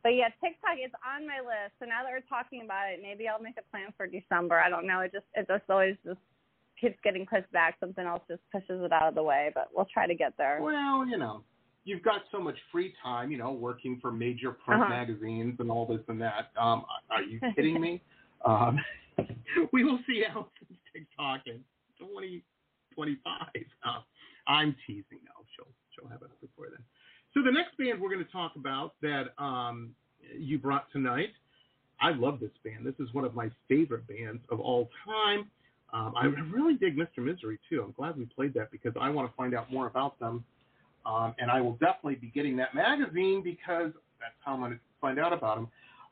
[0.06, 1.74] But yeah, TikTok is on my list.
[1.80, 4.60] So now that we're talking about it, maybe I'll make a plan for December.
[4.60, 5.00] I don't know.
[5.00, 6.20] It just it just always just
[6.80, 7.78] keeps getting pushed back.
[7.80, 9.50] Something else just pushes it out of the way.
[9.56, 10.60] But we'll try to get there.
[10.62, 11.42] Well, you know,
[11.86, 14.90] you've got so much free time, you know, working for major print uh-huh.
[14.92, 16.52] magazines and all this and that.
[16.56, 18.00] Um, are you kidding me?
[18.46, 18.78] Um,
[19.74, 21.62] we will see Alison's TikTok in
[21.98, 23.34] 2025.
[23.84, 24.02] Uh,
[24.48, 25.26] I'm teasing.
[25.26, 26.84] No, she'll she'll have it before then.
[27.36, 29.92] So the next band we're going to talk about that um,
[30.38, 31.34] you brought tonight,
[32.02, 32.86] I love this band.
[32.86, 35.48] This is one of my favorite bands of all time.
[35.94, 37.20] Um, I really dig Mr.
[37.20, 37.84] Misery too.
[37.84, 40.46] I'm glad we played that because I want to find out more about them.
[41.06, 44.80] Um, and I will definitely be getting that magazine because that's how I'm going to
[45.02, 45.68] find out about them.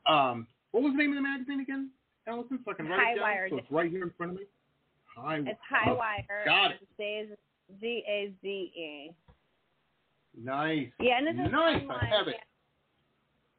[0.05, 1.89] Um, what was the name of the magazine again?
[2.27, 3.23] Alison, so I can write High it down.
[3.23, 3.47] Wire.
[3.49, 4.45] So it's right here in front of me.
[5.15, 5.37] High.
[5.37, 6.43] It's High oh, Wire.
[6.45, 7.37] Got it.
[7.79, 9.11] Z A Z E.
[10.41, 10.89] Nice.
[10.99, 11.83] Yeah, and it's nice.
[11.89, 12.35] I have it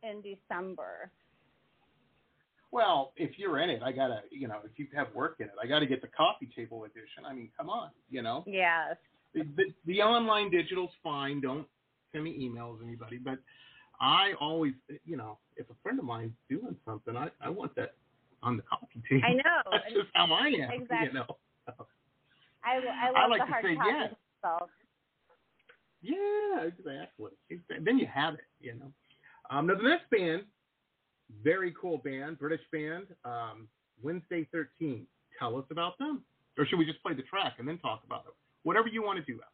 [0.02, 1.10] in December.
[2.70, 5.52] Well, if you're in it, I gotta, you know, if you have work in it,
[5.62, 7.24] I gotta get the coffee table edition.
[7.26, 8.42] I mean, come on, you know.
[8.46, 8.96] Yes.
[9.32, 11.40] The, the, the online digital's fine.
[11.40, 11.66] Don't
[12.12, 13.18] send me emails, anybody.
[13.18, 13.38] But
[14.00, 14.72] I always,
[15.04, 17.94] you know, if a friend of mine's doing something, I, I want that
[18.42, 19.22] on the coffee table.
[19.24, 19.70] I know.
[19.70, 20.82] That's just how I am.
[20.82, 21.08] Exactly.
[21.08, 21.26] You know.
[22.64, 24.14] I, I love I like the to hard say copy yes.
[24.42, 24.70] myself.
[26.04, 27.30] Yeah, exactly.
[27.82, 28.92] Then you have it, you know.
[29.50, 30.42] Um, now the next band,
[31.42, 33.68] very cool band, British band, um,
[34.02, 35.06] Wednesday 13.
[35.38, 36.22] Tell us about them,
[36.58, 38.34] or should we just play the track and then talk about it?
[38.64, 39.53] Whatever you want to do, Alison.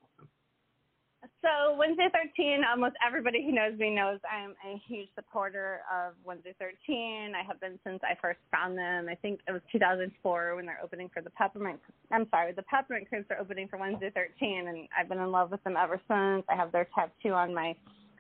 [1.43, 6.55] So Wednesday 13, almost everybody who knows me knows I'm a huge supporter of Wednesday
[6.59, 7.33] 13.
[7.37, 9.07] I have been since I first found them.
[9.11, 11.81] I think it was 2004 when they're opening for the Peppermint.
[12.11, 15.51] I'm sorry, the Peppermint Creeps are opening for Wednesday 13, and I've been in love
[15.51, 16.45] with them ever since.
[16.49, 17.75] I have their tattoo on my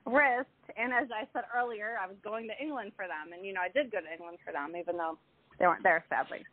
[0.04, 3.54] wrist, and as I said earlier, I was going to England for them, and you
[3.54, 5.16] know I did go to England for them, even though
[5.58, 6.44] they weren't there sadly.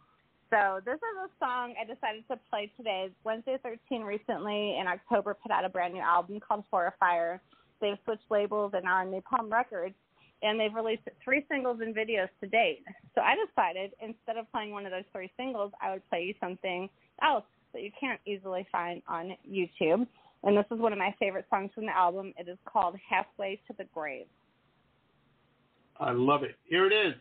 [0.50, 3.10] So this is a song I decided to play today.
[3.26, 7.40] Wednesday 13 recently in October put out a brand new album called Horrifier.
[7.82, 9.96] They've switched labels and are on Napalm Records,
[10.42, 12.84] and they've released three singles and videos to date.
[13.14, 16.34] So I decided instead of playing one of those three singles, I would play you
[16.40, 16.90] something
[17.22, 17.44] else
[17.74, 20.08] that you can't easily find on YouTube.
[20.44, 22.34] And this is one of my favorite songs from the album.
[22.38, 24.28] It is called Halfway to the Grave.
[26.00, 26.56] I love it.
[26.70, 27.16] Here it is.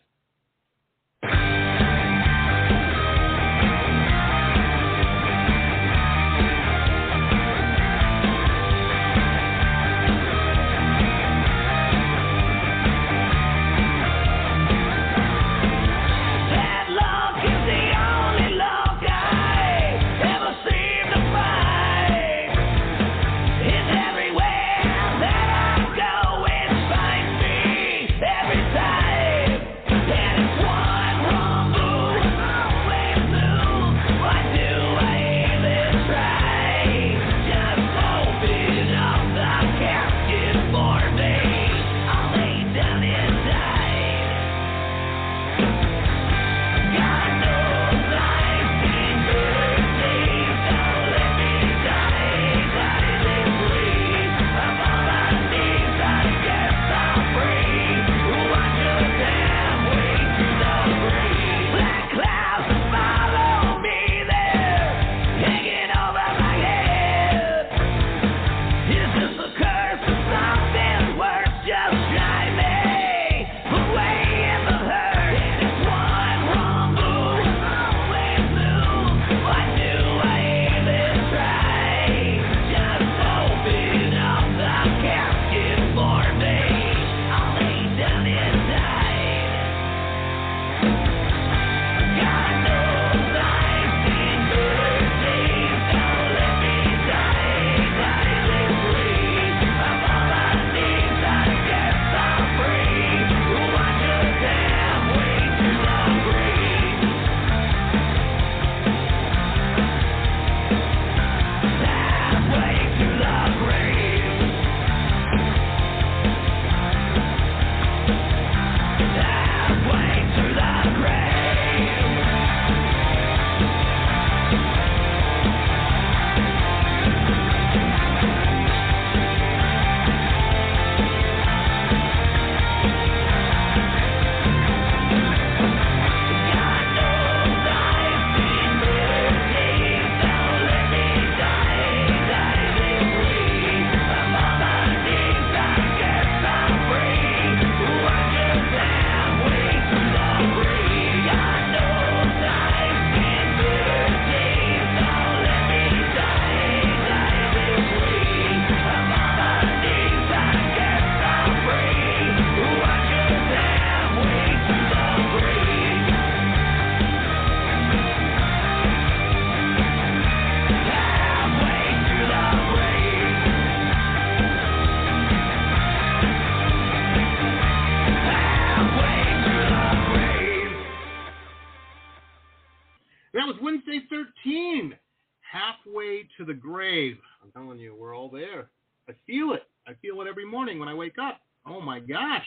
[187.86, 188.70] You, we're all there.
[189.08, 189.62] I feel it.
[189.86, 191.40] I feel it every morning when I wake up.
[191.66, 192.46] Oh my gosh,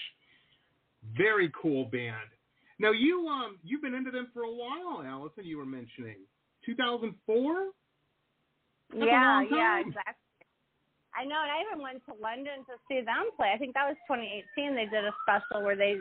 [1.16, 2.30] very cool band.
[2.78, 5.46] Now you um you've been into them for a while, Alison.
[5.46, 6.18] You were mentioning
[6.66, 7.72] 2004.
[8.94, 10.14] yeah, yeah, exactly.
[11.16, 13.52] I know, and I even went to London to see them play.
[13.56, 14.76] I think that was 2018.
[14.76, 15.98] They did a special where they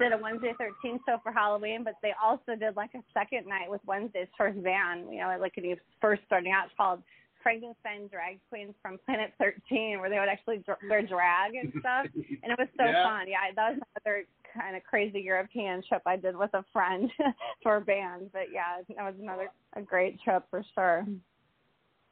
[0.00, 3.68] did a Wednesday 13 show for Halloween, but they also did like a second night
[3.68, 5.10] with Wednesday's first band.
[5.10, 7.02] You know, like when he was first starting out, it's called
[7.42, 12.52] Frankenstein Drag Queens from Planet 13, where they would actually wear drag and stuff, and
[12.52, 13.04] it was so yeah.
[13.04, 13.28] fun.
[13.28, 14.24] Yeah, that was another
[14.54, 17.10] kind of crazy European trip I did with a friend
[17.62, 18.30] for a band.
[18.32, 21.06] But yeah, that was another a great trip for sure.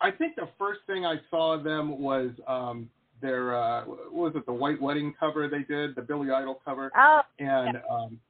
[0.00, 2.88] I think the first thing I saw of them was um
[3.22, 6.90] their uh what was it the White Wedding cover they did the Billy Idol cover
[6.96, 7.94] Oh, and yeah.
[7.94, 8.20] um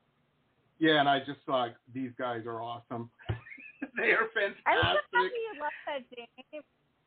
[0.78, 3.10] yeah and I just thought these guys are awesome
[3.96, 6.64] they are I'm so fantastic happy you love that, Jamie.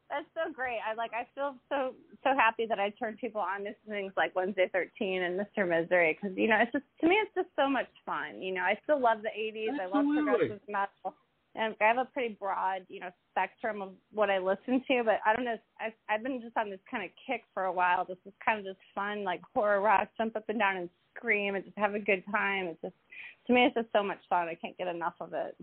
[0.09, 0.79] That's so great.
[0.81, 1.11] I like.
[1.13, 1.93] I feel so
[2.23, 5.69] so happy that I turned people on to things like Wednesday 13 and Mr.
[5.69, 8.41] Misery because you know it's just to me it's just so much fun.
[8.41, 9.79] You know, I still love the 80s.
[9.79, 11.13] I love progressive metal,
[11.53, 15.03] and I have a pretty broad you know spectrum of what I listen to.
[15.05, 15.57] But I don't know.
[15.79, 18.03] I've I've been just on this kind of kick for a while.
[18.03, 21.53] This is kind of just fun, like horror rock, jump up and down and scream
[21.53, 22.65] and just have a good time.
[22.65, 22.95] It's just
[23.45, 24.47] to me it's just so much fun.
[24.47, 25.55] I can't get enough of it.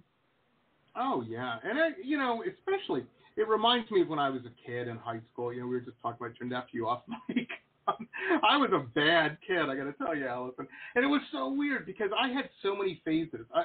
[0.95, 3.05] Oh yeah, and I, you know, especially
[3.37, 5.53] it reminds me of when I was a kid in high school.
[5.53, 7.49] You know, we were just talking about your nephew off mic.
[7.89, 10.66] I was a bad kid, I got to tell you, Alison,
[10.97, 13.47] and it was so weird because I had so many phases.
[13.55, 13.62] I,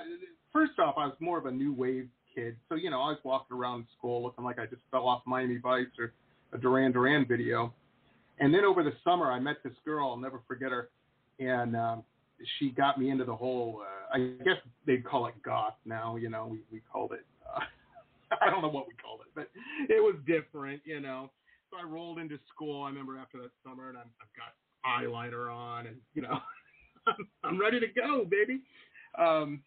[0.54, 3.18] first off, I was more of a new wave kid, so you know, I was
[3.24, 6.14] walking around school looking like I just fell off Miami Vice or
[6.54, 7.74] a Duran Duran video.
[8.40, 10.10] And then over the summer, I met this girl.
[10.10, 10.90] I'll never forget her,
[11.40, 12.04] and um,
[12.58, 13.82] she got me into the whole.
[13.82, 16.16] Uh, I guess they'd call it goth now.
[16.16, 17.26] You know, we we called it.
[17.56, 17.62] Uh,
[18.42, 18.94] I don't know what we
[19.36, 19.50] but
[19.90, 20.82] it was different.
[20.86, 21.30] You know.
[21.70, 22.84] So I rolled into school.
[22.84, 24.54] I remember after that summer, and I'm, I've got
[24.86, 26.40] eyeliner on, and you know,
[27.08, 28.62] I'm, I'm ready to go, baby.
[29.18, 29.62] Um,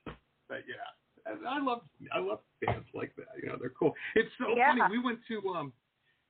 [0.48, 1.80] but yeah, and I love
[2.14, 3.28] I love bands like that.
[3.42, 3.94] You know, they're cool.
[4.14, 4.68] It's so Yeah.
[4.68, 4.82] funny.
[4.98, 5.72] We went to um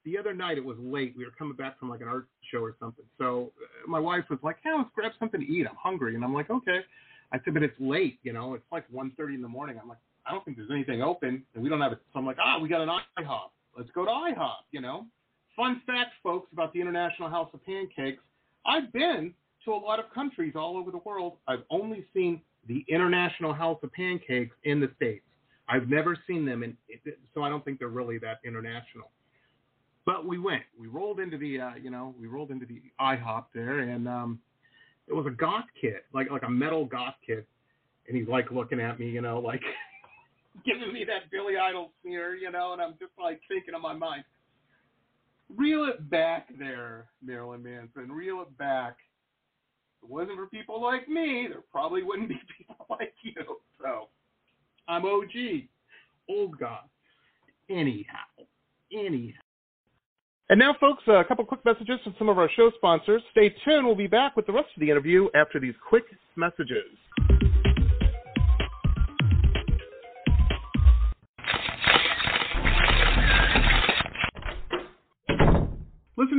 [0.05, 0.59] the other night.
[0.59, 1.15] It was late.
[1.17, 3.05] We were coming back from like an art show or something.
[3.19, 5.67] So uh, my wife was like, "Hey, let's grab something to eat.
[5.69, 6.81] I'm hungry." And I'm like, "Okay."
[7.33, 8.19] I said, "But it's late.
[8.23, 11.03] You know, it's like 1:30 in the morning." I'm like, "I don't think there's anything
[11.03, 13.51] open, and we don't have it." So I'm like, "Ah, we got an IHOP.
[13.77, 15.07] Let's go to IHOP." You know.
[15.57, 18.23] Fun fact, folks, about the International House of Pancakes.
[18.67, 19.33] I've been
[19.65, 21.35] to a lot of countries all over the world.
[21.47, 25.25] I've only seen the International House of Pancakes in the States.
[25.69, 26.77] I've never seen them, in,
[27.35, 29.11] so I don't think they're really that international.
[30.05, 30.63] But we went.
[30.79, 34.41] We rolled into the, uh, you know, we rolled into the IHOP there, and um,
[35.09, 37.47] it was a goth kid, like like a metal goth kid,
[38.09, 39.63] and he's like looking at me, you know, like
[40.65, 43.95] giving me that Billy Idol sneer, you know, and I'm just like thinking in my
[43.95, 44.25] mind,
[45.55, 48.97] reel it back there, Marilyn Manson, reel it back.
[49.99, 53.35] If it wasn't for people like me, there probably wouldn't be people like you.
[53.81, 54.09] So
[54.89, 55.67] I'm OG,
[56.29, 56.85] old God.
[57.71, 58.45] Anyhow,
[58.93, 59.41] anyhow.
[60.51, 63.23] And now, folks, a couple quick messages from some of our show sponsors.
[63.31, 63.87] Stay tuned.
[63.87, 66.05] We'll be back with the rest of the interview after these quick
[66.37, 66.85] messages.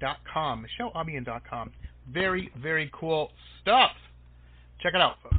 [0.00, 0.66] N.com.
[0.80, 1.70] MicheleAlbion.com.
[2.12, 3.30] Very, very cool
[3.60, 3.92] stuff.
[4.82, 5.36] Check it out, folks.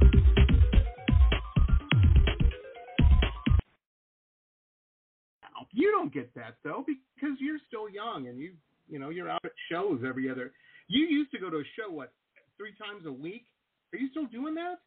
[5.74, 8.52] You don't get that though because you're still young and you
[8.90, 10.52] you know you're out at shows every other.
[10.88, 12.12] You used to go to a show what
[12.58, 13.46] three times a week.
[13.94, 14.80] Are you still doing that?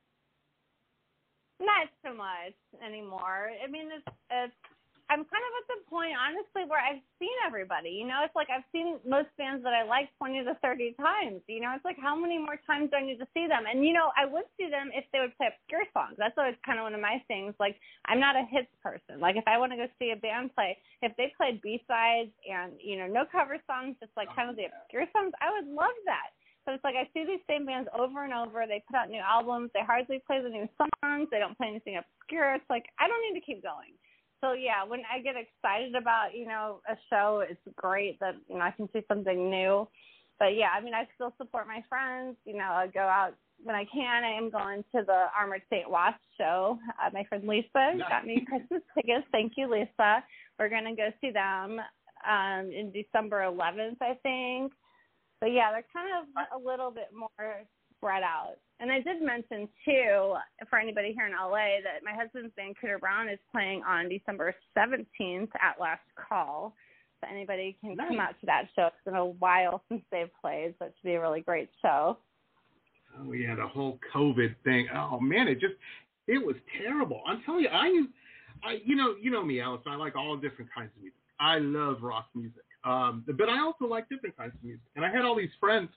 [1.59, 2.53] Not so much
[2.85, 3.49] anymore.
[3.63, 4.53] I mean, it's it's
[5.05, 7.93] I'm kind of at the point, honestly, where I've seen everybody.
[7.93, 11.45] You know, it's like I've seen most bands that I like 20 to 30 times.
[11.45, 13.69] You know, it's like how many more times do I need to see them?
[13.69, 16.17] And you know, I would see them if they would play obscure songs.
[16.17, 17.53] That's always kind of one of my things.
[17.61, 17.77] Like
[18.09, 19.21] I'm not a hits person.
[19.21, 20.73] Like if I want to go see a band play,
[21.05, 24.57] if they played B sides and you know no cover songs, just like kind of
[24.57, 26.33] the obscure songs, I would love that.
[26.65, 28.65] So it's like I see these same bands over and over.
[28.65, 29.69] They put out new albums.
[29.77, 31.29] They hardly play the new songs.
[31.29, 32.57] They don't play anything obscure.
[32.57, 33.93] It's like I don't need to keep going
[34.45, 38.55] so yeah, when I get excited about you know a show, it's great that you
[38.55, 39.87] know I can see something new.
[40.37, 42.37] But yeah, I mean I still support my friends.
[42.45, 43.33] You know, I go out
[43.63, 44.23] when I can.
[44.23, 46.77] I am going to the Armored Saint Wasp show.
[47.03, 49.25] Uh, my friend Lisa got me Christmas tickets.
[49.31, 50.23] Thank you, Lisa.
[50.59, 51.79] We're gonna go see them
[52.27, 54.73] um in December 11th, I think.
[55.41, 57.65] But yeah, they're kind of a little bit more
[57.97, 58.55] spread out.
[58.79, 60.35] And I did mention too,
[60.69, 64.53] for anybody here in LA, that my husband's band Cooter Brown is playing on December
[64.77, 66.75] 17th at Last Call.
[67.21, 68.09] So anybody can nice.
[68.09, 68.87] come out to that show.
[68.87, 72.17] It's been a while since they've played, so it should be a really great show.
[73.17, 74.87] Oh yeah, the whole COVID thing.
[74.93, 75.75] Oh man, it just
[76.27, 77.21] it was terrible.
[77.25, 78.03] I'm telling you, I
[78.61, 79.81] I you know you know me, Alice.
[79.87, 81.19] I like all different kinds of music.
[81.39, 84.85] I love rock music, um, but I also like different kinds of music.
[84.97, 85.89] And I had all these friends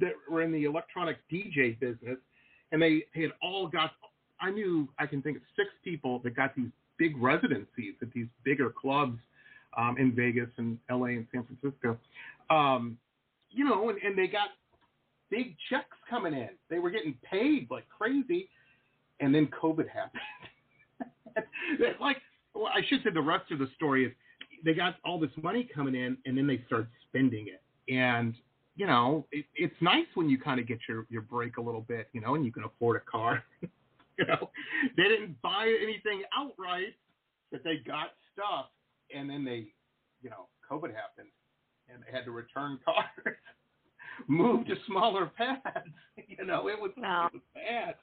[0.00, 2.18] that were in the electronic DJ business,
[2.72, 3.92] and they, had all got.
[4.40, 6.68] I knew I can think of six people that got these
[6.98, 9.18] big residencies at these bigger clubs
[9.76, 11.98] um, in Vegas and LA and San Francisco.
[12.50, 12.98] Um,
[13.50, 14.48] you know, and, and they got
[15.30, 16.50] big checks coming in.
[16.70, 18.48] They were getting paid like crazy,
[19.20, 21.46] and then COVID happened.
[22.00, 22.18] like,
[22.54, 24.12] well, I should say the rest of the story is
[24.64, 27.62] they got all this money coming in, and then they started spending it.
[27.92, 28.34] And
[28.76, 31.80] you know, it, it's nice when you kind of get your your break a little
[31.80, 33.42] bit, you know, and you can afford a car.
[33.62, 34.50] you know,
[34.96, 36.94] they didn't buy anything outright,
[37.50, 38.66] but they got stuff,
[39.14, 39.66] and then they,
[40.22, 41.28] you know, COVID happened,
[41.88, 43.36] and they had to return cars,
[44.28, 45.88] move to smaller pads.
[46.28, 47.94] you know, it was, it was bad.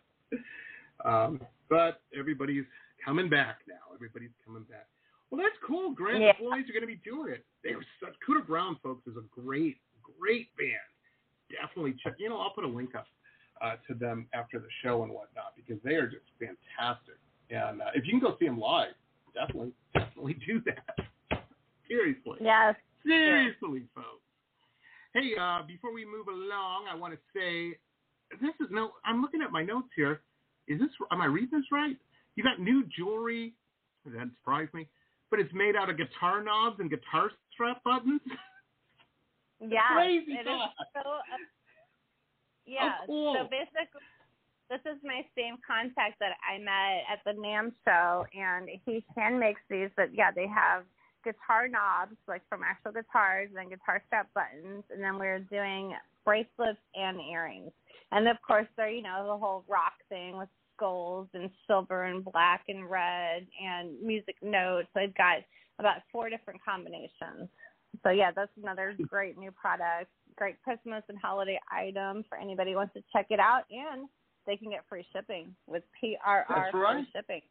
[1.05, 2.65] Um, but everybody's
[3.03, 3.93] coming back now.
[3.93, 4.87] Everybody's coming back.
[5.29, 5.91] Well, that's cool.
[5.91, 6.33] Grand yeah.
[6.39, 7.45] Boys are going to be doing it.
[7.63, 8.13] They were such.
[8.27, 9.77] Cooter Brown, folks, is a great
[10.19, 10.89] great band.
[11.49, 12.15] Definitely check.
[12.17, 13.07] You know, I'll put a link up
[13.61, 17.15] uh, to them after the show and whatnot because they are just fantastic.
[17.49, 18.93] And uh, if you can go see them live,
[19.33, 21.39] definitely, definitely do that.
[21.87, 22.37] Seriously.
[22.41, 22.75] Yes.
[23.05, 24.23] Seriously, folks.
[25.13, 27.77] Hey, uh, before we move along, I want to say
[28.41, 28.93] this is no.
[29.05, 30.21] I'm looking at my notes here.
[30.67, 30.89] Is this?
[31.11, 31.97] Am I reading this right?
[32.35, 33.53] You got new jewelry.
[34.05, 34.87] That surprised me.
[35.29, 38.21] But it's made out of guitar knobs and guitar strap buttons.
[39.69, 40.61] Yeah, crazy it is
[40.93, 40.99] so.
[40.99, 41.37] Uh,
[42.65, 43.35] yeah, oh, cool.
[43.35, 44.01] so basically,
[44.69, 49.39] this is my same contact that I met at the NAMM show, and he hand
[49.39, 49.89] makes these.
[49.95, 50.83] But yeah, they have
[51.23, 55.93] guitar knobs, like from actual guitars, and then guitar strap buttons, and then we're doing
[56.25, 57.71] bracelets and earrings.
[58.11, 62.23] And of course, they're you know the whole rock thing with skulls and silver and
[62.23, 64.87] black and red and music notes.
[64.95, 65.37] I've got
[65.79, 67.49] about four different combinations.
[68.01, 70.09] So yeah, that's another great new product.
[70.35, 74.07] Great Christmas and holiday item for anybody who wants to check it out, and
[74.47, 76.95] they can get free shipping with PRR That's right.
[76.95, 77.41] free shipping.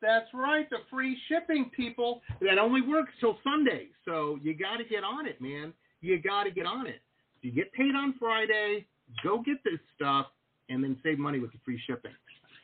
[0.00, 2.22] That's right, the free shipping, people.
[2.40, 5.72] That only works till Sunday, so you got to get on it, man.
[6.00, 7.00] You got to get on it.
[7.42, 8.86] You get paid on Friday.
[9.22, 10.26] Go get this stuff,
[10.68, 12.10] and then save money with the free shipping.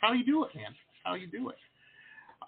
[0.00, 0.74] How you do it, man?
[1.04, 1.56] How you do it?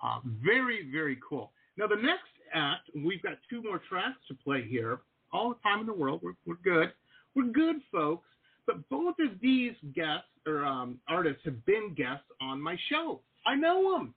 [0.02, 1.52] Uh, very, very cool.
[1.76, 5.00] Now the next act, we've got two more tracks to play here.
[5.32, 6.92] All the time in the world, we're we're good.
[7.34, 8.26] We're good, folks.
[8.66, 13.20] But both of these guests or um, artists have been guests on my show.
[13.46, 14.14] I know them.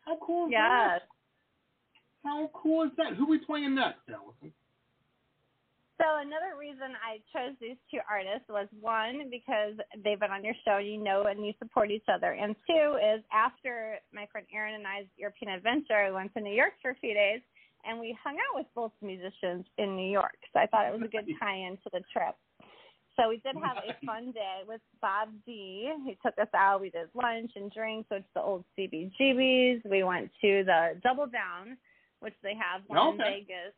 [0.00, 0.62] How cool is Yes.
[0.62, 1.02] that?
[2.24, 3.14] How cool is that?
[3.14, 4.52] Who we playing next, Alison?
[5.98, 10.54] So another reason I chose these two artists was one because they've been on your
[10.62, 14.74] show, you know, and you support each other, and two is after my friend Erin
[14.74, 17.40] and I's European adventure, we went to New York for a few days,
[17.84, 20.36] and we hung out with both musicians in New York.
[20.52, 22.34] So I thought it was a good tie-in to the trip.
[23.16, 25.90] So we did have a fun day with Bob D.
[26.04, 26.82] He took us out.
[26.82, 29.88] We did lunch and drinks, which the old CBGBs.
[29.88, 31.78] We went to the Double Down,
[32.20, 33.72] which they have one in Vegas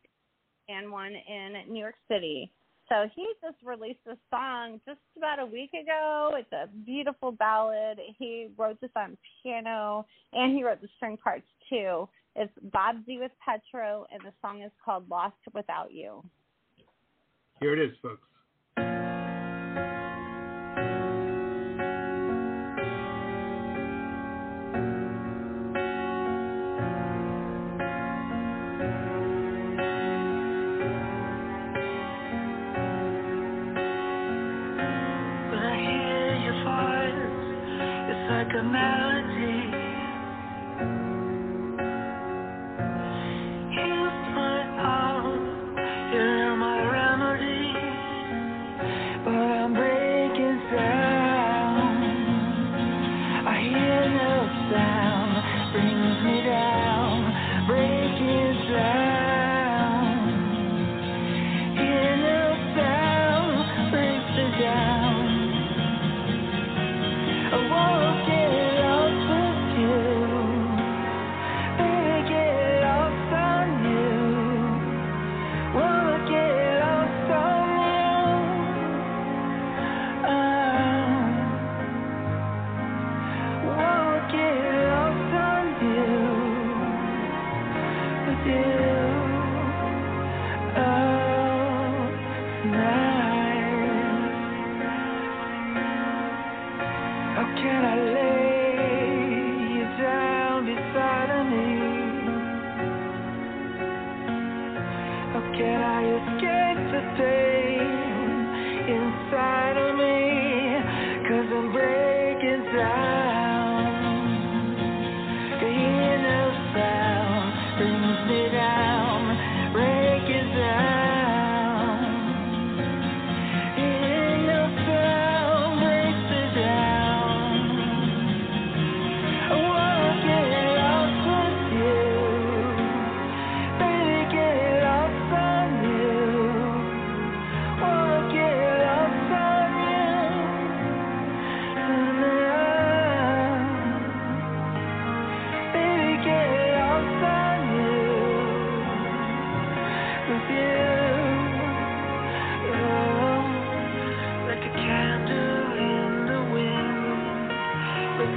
[0.67, 2.51] and one in New York City.
[2.89, 6.31] So he just released a song just about a week ago.
[6.33, 7.99] It's a beautiful ballad.
[8.17, 12.09] He wrote this on piano and he wrote the string parts too.
[12.35, 16.23] It's Bob D with Petro and the song is called Lost Without You.
[17.59, 18.27] Here it is, folks.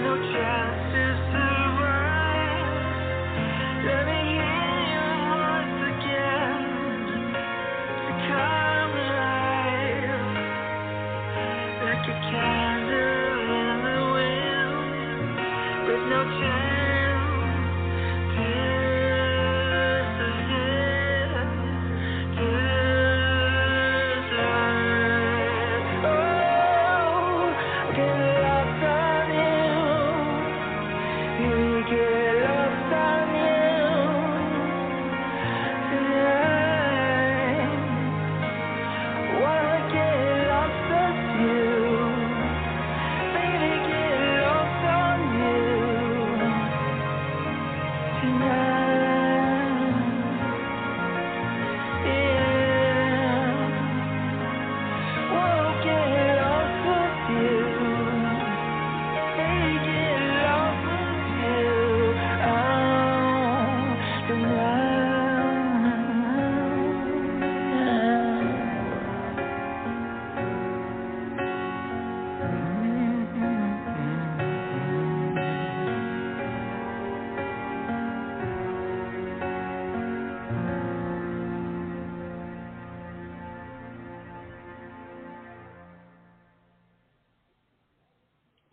[0.02, 0.61] no chance.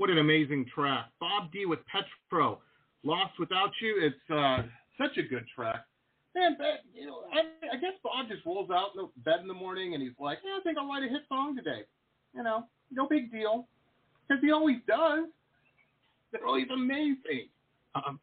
[0.09, 1.05] What an amazing track.
[1.19, 2.61] Bob D with Petro.
[3.03, 3.95] Lost Without You.
[4.01, 4.63] It's uh,
[4.99, 5.85] such a good track.
[6.33, 6.63] And, uh,
[6.95, 9.93] you know, I, I guess Bob just rolls out in the bed in the morning
[9.93, 11.81] and he's like, yeah, I think I'll write a hit song today.
[12.33, 13.67] You know, no big deal.
[14.27, 15.25] Because he always does.
[16.31, 17.49] They're always amazing.
[17.93, 18.19] Um,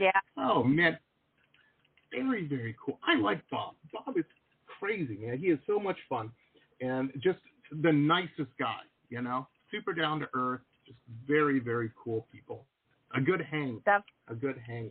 [0.00, 0.10] Yeah.
[0.36, 0.98] Oh man,
[2.10, 2.98] very very cool.
[3.06, 3.74] I like Bob.
[3.92, 4.24] Bob is
[4.80, 5.38] crazy, man.
[5.38, 6.32] He is so much fun,
[6.80, 7.38] and just
[7.82, 8.80] the nicest guy.
[9.10, 10.60] You know, super down to earth.
[11.30, 12.64] Very very cool people.
[13.16, 13.80] A good hang.
[13.86, 14.90] Def- A good hang.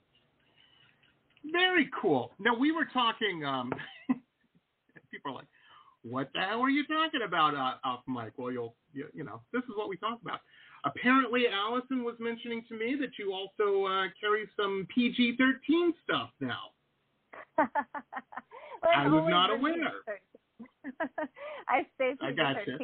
[1.52, 2.32] Very cool.
[2.40, 3.44] Now we were talking.
[3.46, 3.72] Um,
[5.12, 5.48] people are like,
[6.04, 9.42] "What the hell are you talking about uh, off mic?" Well, you'll you, you know
[9.52, 10.40] this is what we talk about.
[10.86, 16.72] Apparently, Alison was mentioning to me that you also uh, carry some PG-13 stuff now.
[17.58, 19.74] I was not aware.
[19.76, 21.00] PG-13.
[21.68, 22.78] I stay I PG gotcha.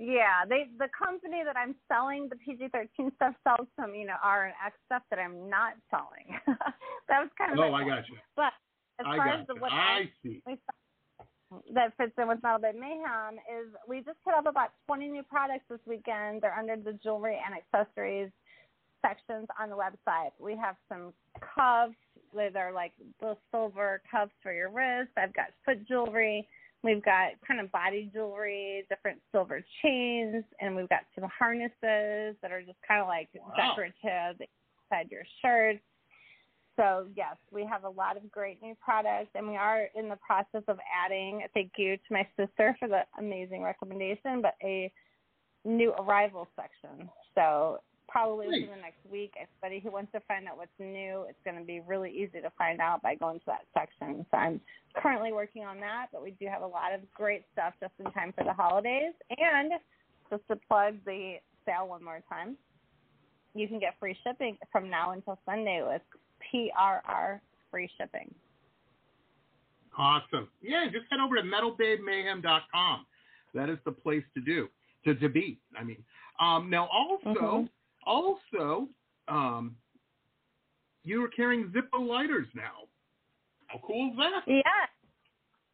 [0.00, 4.16] Yeah, they the company that I'm selling the PG thirteen stuff sells some, you know,
[4.24, 6.40] R and X stuff that I'm not selling.
[6.48, 8.16] that was kind of Oh, I got you.
[8.34, 8.56] But
[8.98, 9.60] as I far as the you.
[9.60, 10.42] what I see.
[11.74, 15.22] that fits in with Metal Babe Mayhem is we just put up about 20 new
[15.22, 16.40] products this weekend.
[16.40, 18.30] They're under the jewelry and accessories
[19.02, 20.32] sections on the website.
[20.38, 21.92] We have some cuffs.
[22.34, 25.10] They're like the silver cuffs for your wrist.
[25.18, 26.48] I've got foot jewelry.
[26.82, 32.50] We've got kind of body jewelry, different silver chains, and we've got some harnesses that
[32.50, 33.52] are just kind of like Wow.
[33.56, 34.40] decorative
[34.90, 35.82] inside your shirts.
[36.76, 40.16] So yes, we have a lot of great new products, and we are in the
[40.16, 41.42] process of adding.
[41.52, 44.90] Thank you to my sister for the amazing recommendation, but a
[45.66, 47.10] new arrival section.
[47.34, 48.62] So probably Great.
[48.62, 51.64] within the next week, anybody who wants to find out what's new, it's going to
[51.64, 54.26] be really easy to find out by going to that section.
[54.30, 54.60] So I'm
[54.96, 58.10] currently working on that, but we do have a lot of great stuff just in
[58.12, 59.14] time for the holidays.
[59.30, 59.72] And
[60.28, 62.56] just to plug the sale one more time,
[63.54, 66.02] you can get free shipping from now until Sunday with
[66.52, 67.40] PRR
[67.70, 68.32] free shipping.
[69.96, 70.48] Awesome.
[70.62, 73.06] Yeah, just head over to metalbabemayhem.com.
[73.54, 74.68] That is the place to do
[75.04, 75.58] to to be.
[75.76, 76.04] I mean,
[76.38, 77.68] um, now also Mhm.
[78.06, 78.88] Also
[79.28, 79.76] um,
[81.04, 82.88] you are carrying Zippo lighters now.
[83.66, 84.42] How cool is that?
[84.46, 84.62] Yeah.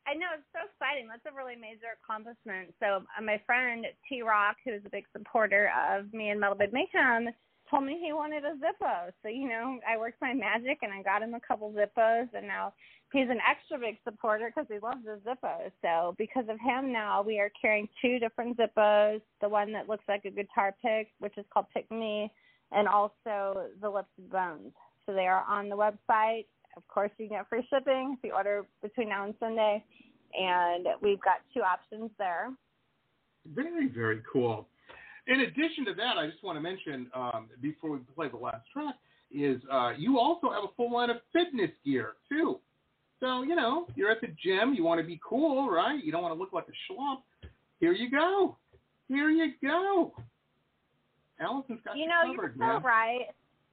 [0.07, 1.09] I know it's so exciting.
[1.09, 2.73] That's a really major accomplishment.
[2.79, 6.73] So uh, my friend T Rock, who's a big supporter of me and Metal Babe
[6.73, 7.35] Mayhem,
[7.71, 9.11] told me he wanted a Zippo.
[9.23, 12.47] So you know, I worked my magic and I got him a couple Zippos, and
[12.47, 12.73] now
[13.13, 15.71] he's an extra big supporter because he loves the Zippos.
[15.83, 19.21] So because of him, now we are carrying two different Zippos.
[19.41, 22.31] The one that looks like a guitar pick, which is called Pick Me,
[22.73, 24.73] and also the Lips and Bones.
[25.07, 26.47] So they are on the website.
[26.77, 29.85] Of course, you get free shipping if you order between now and Sunday.
[30.39, 32.51] And we've got two options there.
[33.55, 34.69] Very, very cool.
[35.29, 38.63] In addition to that, I just want to mention um, before we play the last
[38.73, 38.95] track
[39.33, 42.61] is uh, you also have a full line of fitness gear too.
[43.19, 46.03] So you know you're at the gym, you want to be cool, right?
[46.03, 47.23] You don't want to look like a schlump.
[47.81, 48.57] Here you go.
[49.09, 50.13] Here you go.
[51.41, 52.83] Allison's got you you, know, covered, you're so man.
[52.83, 53.27] right.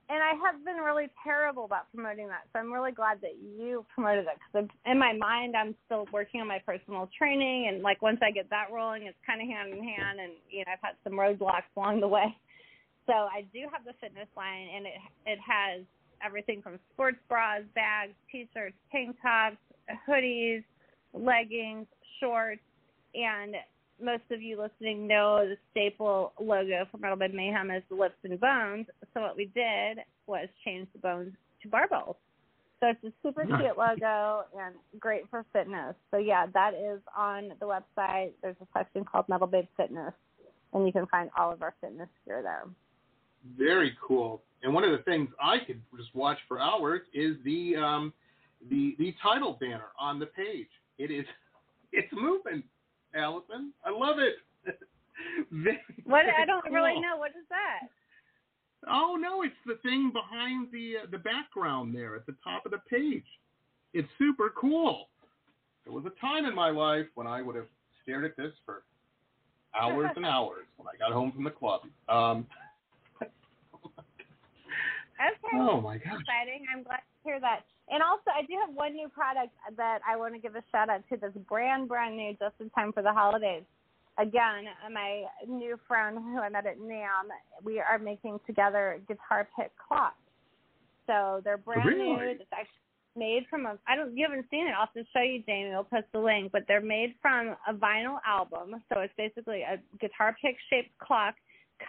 [0.10, 2.43] And I have been really terrible about promoting that.
[2.51, 6.41] So I'm really glad that you promoted it because in my mind, I'm still working
[6.41, 7.68] on my personal training.
[7.70, 10.20] And like once I get that rolling, it's kind of hand in hand.
[10.20, 12.36] And, you know, I've had some roadblocks along the way.
[13.08, 15.84] So I do have the fitness line and it, it has
[16.24, 19.58] everything from sports bras, bags, t-shirts, tank tops,
[20.08, 20.64] hoodies,
[21.14, 21.88] leggings,
[22.20, 22.62] shorts,
[23.16, 23.56] and
[24.02, 28.16] most of you listening know the staple logo for Metal Babe Mayhem is the lips
[28.24, 28.88] and bones.
[29.14, 32.16] So what we did was change the bones to barbells.
[32.80, 33.62] So it's a super Nice.
[33.62, 35.96] cute logo and great for fitness.
[36.12, 38.34] So yeah, that is on the website.
[38.41, 40.14] There's a section called Metal Babe Fitness,
[40.74, 42.64] and you can find all of our fitness gear there.
[43.58, 44.41] Very cool.
[44.64, 48.14] And one of the things I could just watch for hours is the um,
[48.70, 50.68] the the title banner on the page.
[50.98, 51.26] It is
[51.94, 52.64] it's moving,
[53.16, 53.74] Alison.
[53.86, 54.36] I love it.
[55.51, 57.18] Very, What very I don't really know.
[57.18, 57.88] What is that?
[58.89, 62.72] Oh no, it's the thing behind the uh, the background there at the top of
[62.72, 63.24] the page.
[63.93, 65.07] It's super cool.
[65.86, 67.68] There was a time in my life when I would have
[68.01, 68.84] stared at this for
[69.80, 71.82] hours and hours when I got home from the club.
[72.09, 72.47] Um,
[75.22, 75.57] Okay.
[75.57, 76.20] oh my gosh.
[76.20, 76.66] exciting.
[76.74, 77.61] I'm glad to hear that.
[77.90, 80.90] And also, I do have one new product that I want to give a shout
[80.90, 83.64] out to that's brand, brand new, just in time for the holidays.
[84.18, 87.28] Again, my new friend who I met at NAMM,
[87.64, 90.16] we are making together guitar pick clocks.
[91.08, 92.04] So they're brand Really?
[92.04, 92.20] new.
[92.20, 92.80] It's actually
[93.16, 94.72] made from a, I don't, you haven't seen it.
[94.72, 95.74] I'll have to show you, Jamie.
[95.74, 96.52] I'll post the link.
[96.52, 98.82] But they're made from a vinyl album.
[98.88, 101.36] So it's basically a guitar pick shaped clock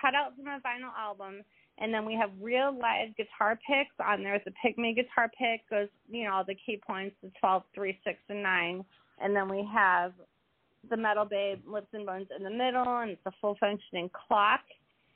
[0.01, 1.45] cut out from a vinyl album,
[1.79, 4.41] and then we have real live guitar picks on there.
[4.45, 8.18] The Pygmy guitar pick goes, you know, all the key points, the 12, 3, 6,
[8.29, 8.85] and 9.
[9.20, 10.12] And then we have
[10.89, 14.61] the Metal Babe Lips and Bones in the middle, and it's a full functioning clock.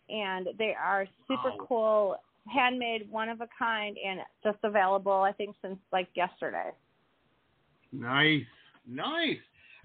[0.09, 1.67] And they are super Wow.
[1.69, 2.17] cool,
[2.53, 6.71] handmade, one of a kind, and just available, I think, since like yesterday.
[7.93, 8.47] Nice,
[8.87, 9.39] nice.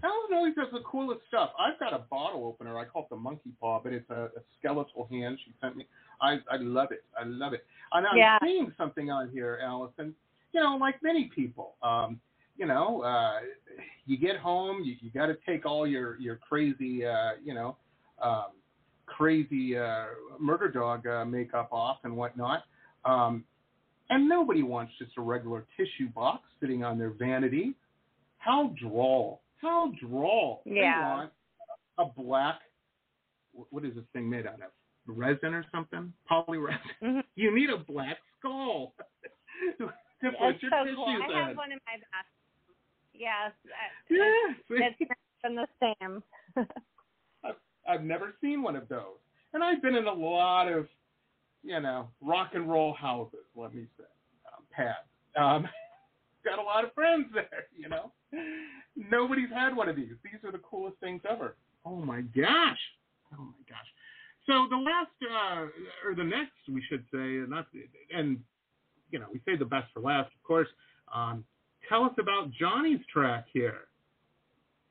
[0.03, 1.51] Alan always has the coolest stuff.
[1.57, 2.77] I've got a bottle opener.
[2.77, 5.87] I call it the monkey paw, but it's a, a skeletal hand she sent me.
[6.23, 7.03] I I love it.
[7.19, 7.65] I love it.
[7.91, 8.39] And I'm Yeah.
[8.41, 10.15] seeing something on here, Alison.
[10.53, 12.19] You know, like many people, um,
[12.57, 13.39] you know, uh,
[14.05, 17.77] you get home, you, you got to take all your your crazy, uh, you know,
[18.21, 18.51] um,
[19.05, 20.05] crazy uh,
[20.39, 22.63] murder dog uh, makeup off and whatnot.
[23.05, 23.43] Um,
[24.09, 27.75] and nobody wants just a regular tissue box sitting on their vanity.
[28.37, 29.41] How droll.
[29.61, 30.61] How droll.
[30.65, 31.31] They want
[31.97, 32.59] a black,
[33.53, 34.71] what is this thing made out of?
[35.07, 36.13] Resin or something?
[36.29, 36.79] Polyresin.
[37.03, 37.19] Mm-hmm.
[37.35, 38.93] You need a black skull
[39.77, 39.85] to
[40.21, 41.05] put your so tissues cool.
[41.05, 42.25] I have one in my bath.
[43.13, 43.51] Yes.
[44.09, 44.53] Yeah.
[44.69, 45.11] It's, it's
[45.43, 46.23] the same.
[47.43, 47.55] I've,
[47.87, 49.19] I've never seen one of those.
[49.53, 50.87] And I've been in a lot of,
[51.63, 54.05] you know, rock and roll houses, let me say,
[54.47, 55.05] um, Pat.
[55.39, 55.67] Um,
[56.45, 58.11] got a lot of friends there, you know.
[58.95, 60.13] Nobody's had one of these.
[60.23, 61.55] These are the coolest things ever.
[61.85, 62.79] Oh my gosh.
[63.33, 63.87] Oh my gosh.
[64.45, 67.67] So the last, uh, or the next, we should say, and not,
[68.13, 68.39] and
[69.11, 70.67] you know, we say the best for last, of course.
[71.13, 71.45] Um,
[71.87, 73.87] tell us about Johnny's track here.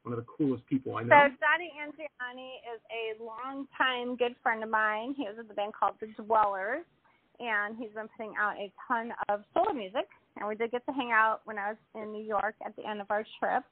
[0.04, 1.10] One of the coolest people I know.
[1.10, 5.14] So Johnny Angiani is a longtime good friend of mine.
[5.16, 6.84] He was in the band called The Dwellers,
[7.38, 10.08] and he's been putting out a ton of solo music.
[10.36, 12.88] And we did get to hang out when I was in New York at the
[12.88, 13.62] end of our trip,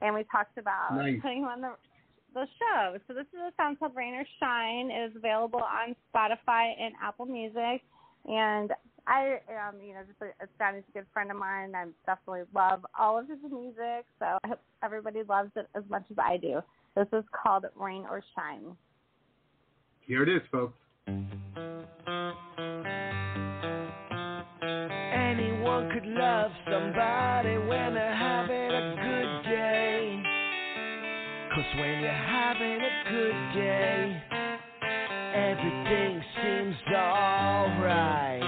[0.00, 1.20] and we talked about Nice.
[1.22, 1.72] putting him on the
[2.36, 2.98] the show.
[3.08, 4.90] So this is a song called Rain or Shine.
[4.90, 7.80] It is available on Spotify and Apple Music.
[8.26, 8.72] And
[9.06, 11.72] I am, you know, just a, Johnny's a good friend of mine.
[11.74, 14.04] I definitely love all of his music.
[14.18, 16.60] So I hope everybody loves it as much as I do.
[16.94, 18.76] This is called Rain or Shine.
[20.00, 20.76] Here it is, folks.
[25.08, 28.14] Anyone could love somebody when they're
[31.78, 34.22] when you're having a good day,
[35.34, 38.45] everything seems alright.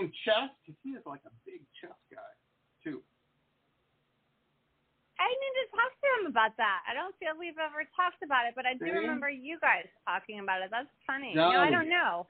[0.00, 0.48] Playing chess?
[0.64, 2.32] Because he is like a big chess guy,
[2.80, 3.04] too.
[5.20, 6.80] I need to talk to him about that.
[6.88, 9.04] I don't feel we've ever talked about it, but I do See?
[9.04, 10.72] remember you guys talking about it.
[10.72, 11.36] That's funny.
[11.36, 11.52] No.
[11.52, 12.24] You know, I don't know.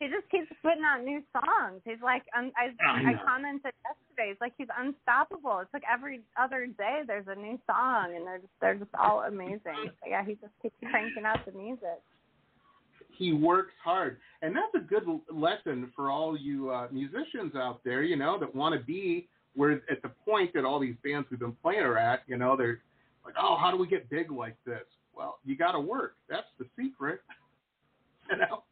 [0.00, 1.80] He just keeps putting out new songs.
[1.84, 4.32] He's like, um, I, I I commented yesterday.
[4.32, 5.60] It's like he's unstoppable.
[5.60, 9.24] It's like every other day there's a new song, and they're just they're just all
[9.28, 9.60] amazing.
[10.00, 12.00] So yeah, he just keeps cranking out the music.
[13.20, 18.02] He works hard, and that's a good lesson for all you uh, musicians out there.
[18.02, 21.38] You know that want to be where at the point that all these bands we've
[21.38, 22.22] been playing are at.
[22.26, 22.80] You know they're
[23.22, 24.84] like, oh, how do we get big like this?
[25.14, 26.14] Well, you got to work.
[26.30, 27.20] That's the secret.
[28.30, 28.62] you know,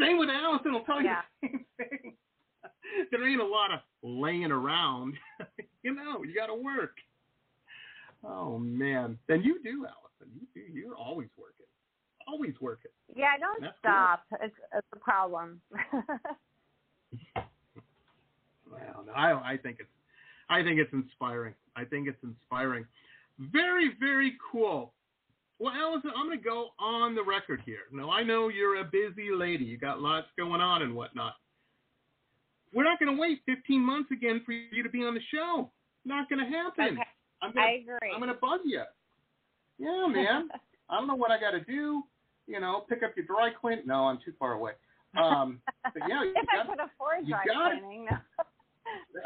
[0.00, 0.72] same with Alison.
[0.74, 1.10] I'll tell you
[1.42, 2.14] the same thing.
[3.10, 5.12] there ain't a lot of laying around.
[5.82, 6.94] you know, you got to work.
[8.24, 10.32] Oh man, and you do, Alison.
[10.34, 10.72] You do.
[10.72, 11.66] You're always working.
[12.30, 12.90] Always working.
[13.16, 13.90] Yeah, don't That's cool.
[13.90, 14.22] stop.
[14.42, 15.60] It's it's a problem.
[18.70, 19.88] Well, no, I I think it's
[20.50, 21.54] I think it's inspiring.
[21.76, 22.84] I think it's inspiring.
[23.38, 24.92] Very very cool.
[25.58, 27.88] Well, Alison, I'm going to go on the record here.
[27.92, 29.64] Now I know you're a busy lady.
[29.64, 31.34] You got lots going on and whatnot.
[32.72, 35.70] We're not going to wait 15 months again for you to be on the show.
[36.04, 36.98] Not going to happen.
[36.98, 37.02] okay,
[37.42, 38.12] I'm gonna, I agree.
[38.14, 38.82] I'm going to bug you.
[39.78, 40.48] Yeah, man.
[40.90, 42.02] I don't know what I got to do.
[42.48, 43.80] You know, pick up your dry clean.
[43.84, 44.72] No, I'm too far away.
[45.22, 48.06] Um, but yeah, if I got, could afford you dry cleaning.
[48.10, 48.16] No.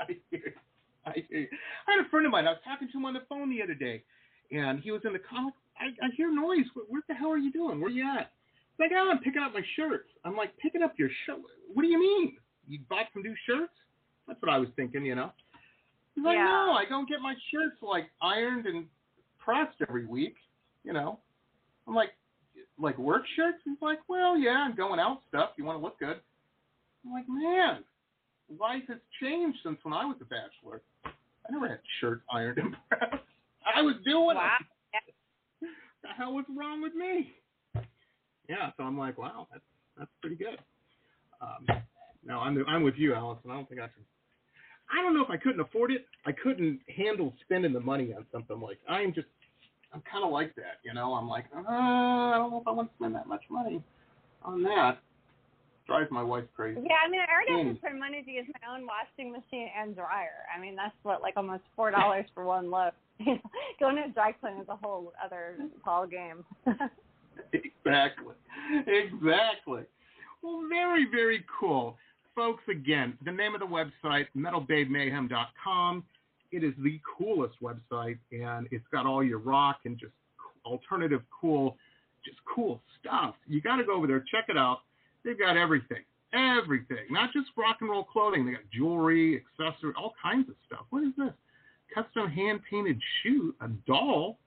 [0.00, 0.52] I hear you.
[1.06, 1.48] I hear you.
[1.86, 2.46] I had a friend of mine.
[2.46, 4.02] I was talking to him on the phone the other day,
[4.50, 5.52] and he was in the car.
[5.78, 6.66] I, I hear noise.
[6.74, 7.80] What, what the hell are you doing?
[7.80, 8.30] Where are you at?
[8.76, 10.08] He's like, oh, I'm picking up my shirts.
[10.24, 11.38] I'm like, picking up your shirt?
[11.72, 12.36] What do you mean?
[12.66, 13.72] You bought some new shirts?
[14.26, 15.32] That's what I was thinking, you know.
[16.14, 16.44] He's like, Yeah.
[16.44, 18.86] no, I don't get my shirts like ironed and
[19.38, 20.34] pressed every week.
[20.84, 21.18] You know.
[21.86, 22.10] I'm like,
[22.78, 23.58] like work shirts?
[23.64, 25.50] He's like, well, yeah, I'm going out stuff.
[25.56, 26.20] You want to look good?
[27.04, 27.84] I'm like, man,
[28.58, 30.82] life has changed since when I was a bachelor.
[31.04, 33.24] I never had shirts ironed and pressed.
[33.76, 34.56] I was doing Wow.
[34.92, 35.06] it.
[36.02, 37.32] The hell was wrong with me?
[38.48, 39.64] Yeah, so I'm like, wow, that's
[39.98, 40.58] that's pretty good.
[41.40, 41.66] Um,
[42.24, 43.50] no, I'm I'm with you, Alison.
[43.50, 44.02] I don't think I can.
[44.92, 46.06] I don't know if I couldn't afford it.
[46.26, 48.78] I couldn't handle spending the money on something like.
[48.88, 49.28] I'm just,
[49.92, 51.14] I'm kind of like that, you know.
[51.14, 53.82] I'm like, uh, I don't know if I want to spend that much money
[54.44, 54.98] on that.
[55.86, 56.80] Drives my wife crazy.
[56.84, 57.74] Yeah, I mean, I already have Mm.
[57.74, 60.46] to spend money to use my own washing machine and dryer.
[60.54, 62.92] I mean, that's what like almost four dollars for one load.
[63.80, 66.44] Going to a dry clean is a whole other ball game.
[67.52, 68.34] exactly.
[68.86, 69.82] Exactly.
[70.42, 71.96] Well, very, very cool.
[72.36, 76.04] Folks, again, the name of the website, metalbabemayhem.com.
[76.52, 80.12] It is the coolest website, and it's got all your rock and just
[80.64, 81.76] alternative cool,
[82.24, 83.34] just cool stuff.
[83.46, 84.80] You got to go over there, check it out.
[85.24, 86.02] They've got everything.
[86.32, 87.06] Everything.
[87.10, 88.46] Not just rock and roll clothing.
[88.46, 90.86] They got jewelry, accessories, all kinds of stuff.
[90.90, 91.32] What is this?
[91.94, 94.38] Custom hand painted shoe, a doll.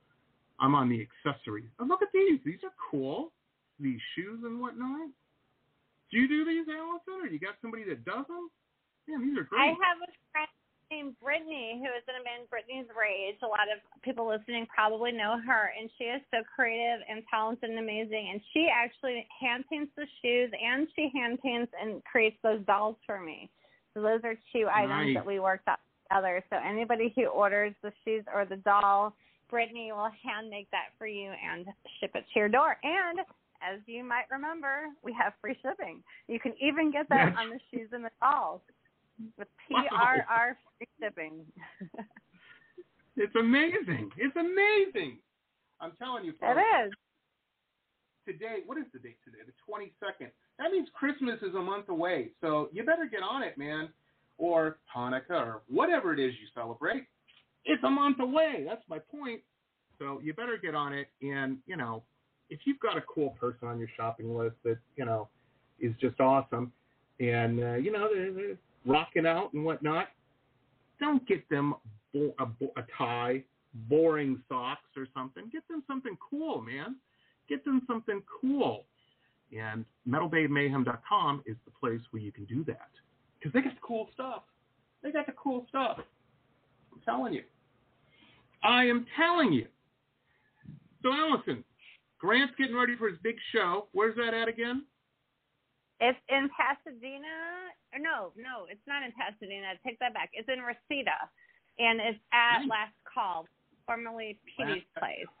[0.60, 1.68] I'm on the accessories.
[1.78, 2.40] Oh, look at these.
[2.44, 3.32] These are cool.
[3.80, 5.08] These shoes and whatnot.
[6.10, 8.48] Do you do these, Alison, or you got somebody that does them?
[9.08, 9.60] Man, these are great.
[9.60, 10.48] I have a friend
[10.94, 13.34] named Brittany who is in a band Brittany's Rage.
[13.42, 17.70] A lot of people listening probably know her, and she is so creative and talented
[17.70, 18.30] and amazing.
[18.30, 22.96] And she actually hand paints the shoes, and she hand paints and creates those dolls
[23.06, 23.50] for me.
[23.92, 26.44] So those are two items that we worked out together.
[26.50, 29.14] So anybody who orders the shoes or the doll,
[29.50, 31.66] Brittany will hand make that for you and
[31.98, 32.76] ship it to your door.
[32.82, 33.20] And
[33.62, 36.02] as you might remember, we have free shipping.
[36.28, 38.60] You can even get that on the shoes and the dolls
[39.38, 39.48] with.
[39.70, 41.44] PRR free shipping.
[43.16, 44.10] It's amazing.
[44.16, 45.18] It's amazing.
[45.80, 46.60] I'm telling you, it folks.
[46.86, 46.92] is.
[48.26, 49.38] Today, what is the date today?
[49.46, 50.30] The 22nd.
[50.58, 52.30] That means Christmas is a month away.
[52.40, 53.90] So you better get on it, man.
[54.38, 57.04] Or Hanukkah or whatever it is you celebrate.
[57.64, 58.64] It's a month away.
[58.66, 59.42] That's my point.
[59.98, 61.08] So you better get on it.
[61.22, 62.02] And, you know,
[62.50, 65.28] if you've got a cool person on your shopping list that, you know,
[65.78, 66.72] is just awesome
[67.20, 68.08] and, uh, you know,
[68.86, 70.08] rocking out and whatnot,
[71.00, 71.74] don't get them
[72.12, 73.42] bo- a, bo- a tie,
[73.88, 75.48] boring socks or something.
[75.52, 76.96] Get them something cool, man.
[77.48, 78.84] Get them something cool.
[79.56, 82.88] And metalbabemayhem.com is the place where you can do that
[83.38, 84.42] because they got the cool stuff.
[85.02, 85.98] They got the cool stuff.
[86.92, 87.42] I'm telling you.
[88.62, 89.66] I am telling you.
[91.02, 91.62] So, Alison,
[92.18, 93.88] Grant's getting ready for his big show.
[93.92, 94.84] Where's that at again?
[96.04, 97.72] It's in Pasadena.
[97.96, 99.72] Or no, no, it's not in Pasadena.
[99.80, 100.30] Take that back.
[100.34, 101.16] It's in Reseda,
[101.78, 102.68] and it's at Nice.
[102.68, 103.48] Last Call,
[103.86, 105.32] formerly Petey's Last- Place.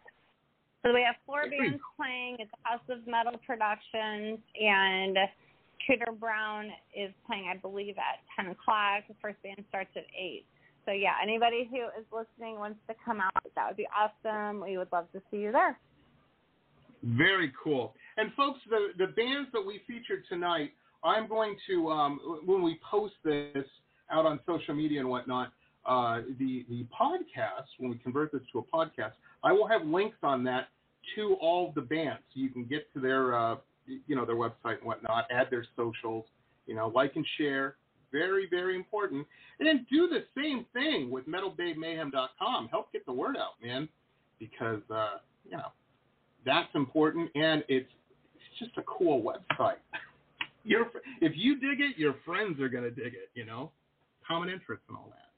[0.82, 2.36] So we have four bands playing.
[2.40, 5.16] It's House of Metal Productions, and
[5.86, 9.04] Tudor Brown is playing, I believe, at 10 o'clock.
[9.08, 10.44] The first band starts at 8.
[10.84, 14.60] So, yeah, anybody who is listening wants to come out, that would be awesome.
[14.60, 15.78] We would love to see you there.
[17.02, 17.94] Very cool.
[18.16, 20.72] And folks, the the bands that we featured tonight,
[21.02, 23.66] I'm going to um, when we post this
[24.10, 25.52] out on social media and whatnot,
[25.86, 29.12] uh, the the podcast when we convert this to a podcast,
[29.42, 30.68] I will have links on that
[31.14, 34.84] to all the bands, you can get to their uh, you know their website and
[34.84, 36.24] whatnot, add their socials,
[36.66, 37.76] you know, like and share.
[38.12, 39.26] Very very important.
[39.58, 42.68] And then do the same thing with MetalBabeMayhem.com.
[42.68, 43.88] Help get the word out, man,
[44.38, 45.72] because uh, you know
[46.46, 47.90] that's important and it's
[48.58, 49.82] just a cool website.
[50.64, 50.88] Your
[51.20, 53.28] if you dig it, your friends are gonna dig it.
[53.34, 53.70] You know,
[54.26, 55.28] common interests and all that.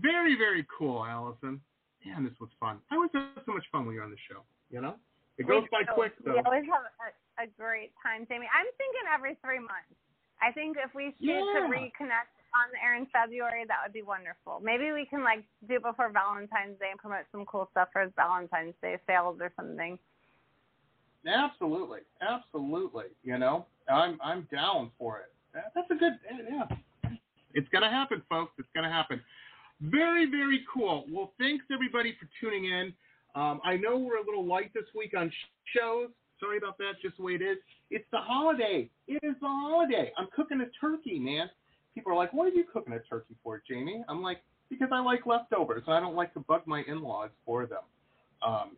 [0.00, 1.60] Very very cool, Alison.
[2.06, 2.78] Man, this was fun.
[2.92, 4.46] I always have so much fun when you're on the show.
[4.70, 4.94] You know,
[5.36, 8.46] it goes by quick We always have a, a great time, Jamie.
[8.54, 9.98] I'm thinking every three months.
[10.40, 14.02] I think if we shoot to reconnect on the air in February, that would be
[14.02, 14.60] wonderful.
[14.62, 18.08] Maybe we can like do it before Valentine's Day and promote some cool stuff for
[18.16, 19.98] Valentine's Day sales or something.
[21.26, 23.06] Absolutely, absolutely.
[23.24, 25.32] You know, I'm I'm down for it.
[25.74, 26.12] That's a good
[26.50, 27.10] yeah.
[27.54, 28.52] It's gonna happen, folks.
[28.58, 29.20] It's gonna happen.
[29.80, 31.04] Very very cool.
[31.10, 32.92] Well, thanks everybody for tuning in.
[33.34, 35.30] Um, I know we're a little light this week on
[35.76, 36.08] shows.
[36.40, 36.92] Sorry about that.
[37.02, 37.58] Just the way it is.
[37.90, 38.88] It's the holiday.
[39.08, 40.12] It is the holiday.
[40.18, 41.50] I'm cooking a turkey, man.
[41.94, 45.00] People are like, "What are you cooking a turkey for, Jamie?" I'm like, "Because I
[45.00, 45.82] like leftovers.
[45.86, 47.82] and I don't like to bug my in-laws for them."
[48.42, 48.76] Um,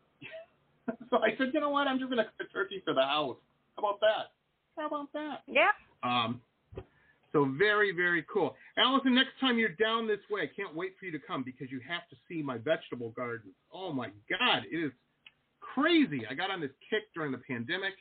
[1.10, 1.86] so I said, you know what?
[1.86, 3.36] I'm just going to cook a turkey for the house.
[3.76, 4.32] How about that?
[4.76, 5.42] How about that?
[5.46, 5.70] Yeah.
[6.02, 6.40] Um,
[7.32, 8.54] so very, very cool.
[8.78, 11.70] Alison, next time you're down this way, I can't wait for you to come because
[11.70, 13.50] you have to see my vegetable garden.
[13.72, 14.92] Oh my God, it is
[15.60, 16.22] crazy.
[16.28, 17.94] I got on this kick during the pandemic,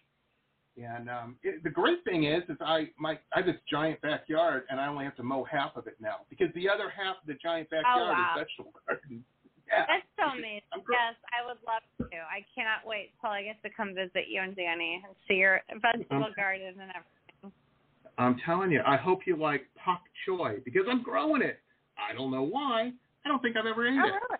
[0.81, 4.63] and um, it, the great thing is, is I my I have this giant backyard,
[4.69, 7.27] and I only have to mow half of it now because the other half of
[7.27, 8.35] the giant backyard wow.
[8.37, 9.25] is vegetable garden.
[9.67, 9.85] Yeah.
[9.87, 10.61] That's so amazing.
[10.71, 12.17] Yes, I would love to.
[12.17, 15.61] I cannot wait till I get to come visit you and Danny and see your
[15.81, 17.51] vegetable Um, garden and everything.
[18.17, 21.59] I'm telling you, I hope you like pak choi because I'm growing it.
[21.99, 22.91] I don't know why.
[23.25, 24.13] I don't think I've ever eaten Oh, it.
[24.13, 24.39] really?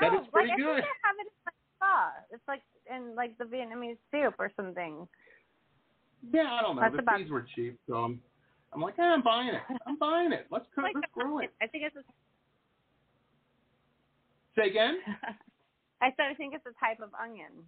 [0.00, 0.70] That oh, is pretty like, good.
[0.70, 2.34] I think I have it in my pho.
[2.34, 2.62] It's like
[2.94, 5.06] in like the Vietnamese soup or something.
[6.32, 6.82] Yeah, I don't know.
[6.82, 8.20] That's the about- fees were cheap, so I'm,
[8.72, 9.62] I'm like, eh, I'm buying it.
[9.86, 10.46] I'm buying it.
[10.50, 10.84] Let's cook.
[10.94, 11.50] Let's grow it.
[11.60, 11.96] I think it's.
[11.96, 12.04] A,
[14.56, 14.98] Say again?
[16.02, 17.64] I said I think it's a type of onion.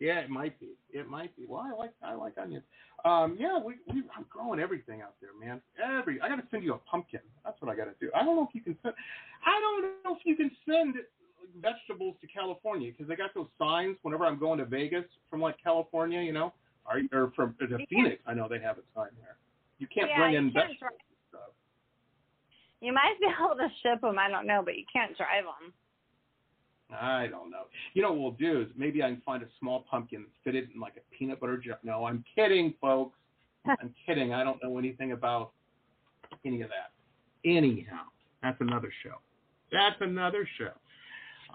[0.00, 0.70] Yeah, it might be.
[0.90, 1.44] It might be.
[1.48, 2.64] Well, I like I like onions.
[3.04, 5.60] Um, yeah, we, we I'm growing everything out there, man.
[5.82, 7.20] Every I got to send you a pumpkin.
[7.44, 8.10] That's what I got to do.
[8.14, 8.94] I don't know if you can send.
[9.44, 10.94] I don't know if you can send
[11.60, 15.56] vegetables to California because they got those signs whenever I'm going to Vegas from like
[15.62, 16.52] California, you know,
[16.86, 18.22] or, or from to You Phoenix.
[18.26, 19.36] I know they have a sign there.
[19.78, 21.00] You can't Yeah, bring in vegetables.
[22.80, 24.18] You might be able to ship them.
[24.18, 25.72] I don't know, but you can't drive them.
[26.90, 27.64] I don't know.
[27.94, 30.68] You know what we'll do is maybe I can find a small pumpkin, fit it
[30.74, 31.78] in like a peanut butter jar.
[31.82, 33.16] No, I'm kidding, folks.
[33.66, 34.32] I'm kidding.
[34.32, 35.52] I don't know anything about
[36.46, 36.92] any of that.
[37.48, 38.04] Anyhow,
[38.42, 39.14] that's another show.
[39.70, 40.70] That's another show.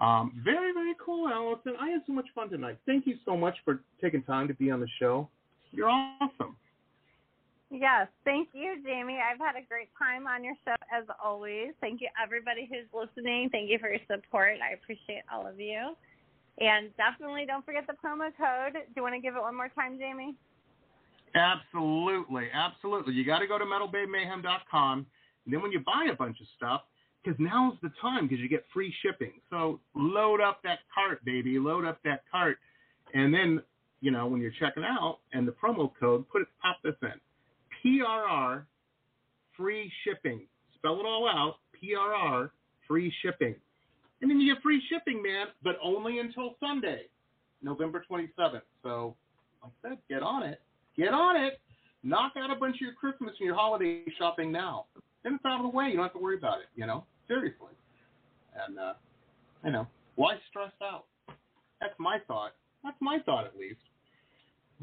[0.04, 1.74] Um, very, very cool, Alison.
[1.80, 2.78] I had so much fun tonight.
[2.86, 5.28] Thank you so much for taking time to be on the show.
[5.72, 6.56] You're awesome.
[7.74, 9.18] Yes, thank you, Jamie.
[9.18, 11.74] I've had a great time on your show as always.
[11.80, 13.48] Thank you, everybody who's listening.
[13.50, 14.58] Thank you for your support.
[14.62, 15.96] I appreciate all of you.
[16.60, 18.74] And definitely don't forget the promo code.
[18.74, 20.36] Do you want to give it one more time, Jamie?
[21.34, 23.14] Absolutely, absolutely.
[23.14, 25.06] You got to go to metalbabemayhem.com.
[25.44, 26.82] And then when you buy a bunch of stuff,
[27.24, 29.32] because now's the time because you get free shipping.
[29.50, 31.58] So load up that cart, baby.
[31.58, 32.58] Load up that cart.
[33.14, 33.62] And then,
[34.00, 37.18] you know, when you're checking out and the promo code, put it, pop this in.
[37.84, 38.64] PRR,
[39.56, 40.46] free shipping.
[40.76, 41.56] Spell it all out.
[41.82, 42.50] PRR,
[42.88, 43.54] free shipping.
[44.20, 47.02] And then you get free shipping, man, but only until Sunday,
[47.62, 48.62] November 27th.
[48.82, 49.16] So,
[49.62, 50.60] like I said, get on it.
[50.96, 51.60] Get on it.
[52.02, 54.86] Knock out a bunch of your Christmas and your holiday shopping now.
[55.22, 55.86] Then it's out of the way.
[55.86, 57.04] You don't have to worry about it, you know?
[57.26, 57.72] Seriously.
[58.66, 58.92] And, uh,
[59.64, 59.86] you know,
[60.16, 61.04] why stress out?
[61.80, 62.52] That's my thought.
[62.82, 63.80] That's my thought, at least.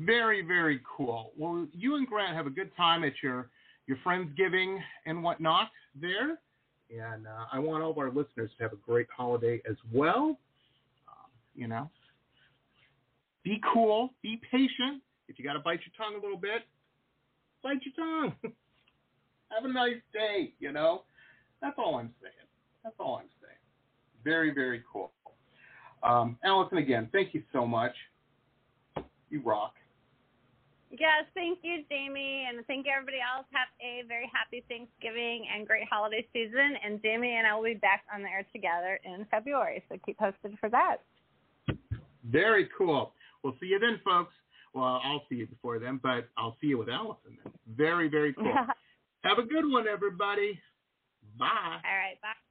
[0.05, 1.31] Very, very cool.
[1.37, 3.49] Well, you and Grant have a good time at your,
[3.87, 5.69] your Friendsgiving and whatnot
[5.99, 6.39] there.
[6.89, 10.39] And uh, I want all of our listeners to have a great holiday as well.
[11.07, 11.89] Um, you know,
[13.43, 15.01] be cool, be patient.
[15.27, 16.63] If you got to bite your tongue a little bit,
[17.63, 18.33] bite your tongue.
[19.51, 21.03] have a nice day, you know?
[21.61, 22.33] That's all I'm saying.
[22.83, 23.57] That's all I'm saying.
[24.23, 25.11] Very, very cool.
[26.03, 27.93] Um, Alison, again, thank you so much.
[29.29, 29.73] You rock.
[30.91, 33.45] Yes, thank you, Jamie, and thank you, everybody else.
[33.53, 36.75] Have a very happy Thanksgiving and great holiday season.
[36.83, 40.17] And Jamie and I will be back on the air together in February, so keep
[40.19, 40.97] posted for that.
[42.29, 43.13] Very cool.
[43.41, 44.33] We'll see you then, folks.
[44.73, 47.53] Well, I'll see you before then, but I'll see you with Alison then.
[47.75, 48.53] Very, very cool.
[49.23, 50.59] Have a good one, everybody.
[51.39, 51.47] Bye.
[51.47, 52.50] All right, bye.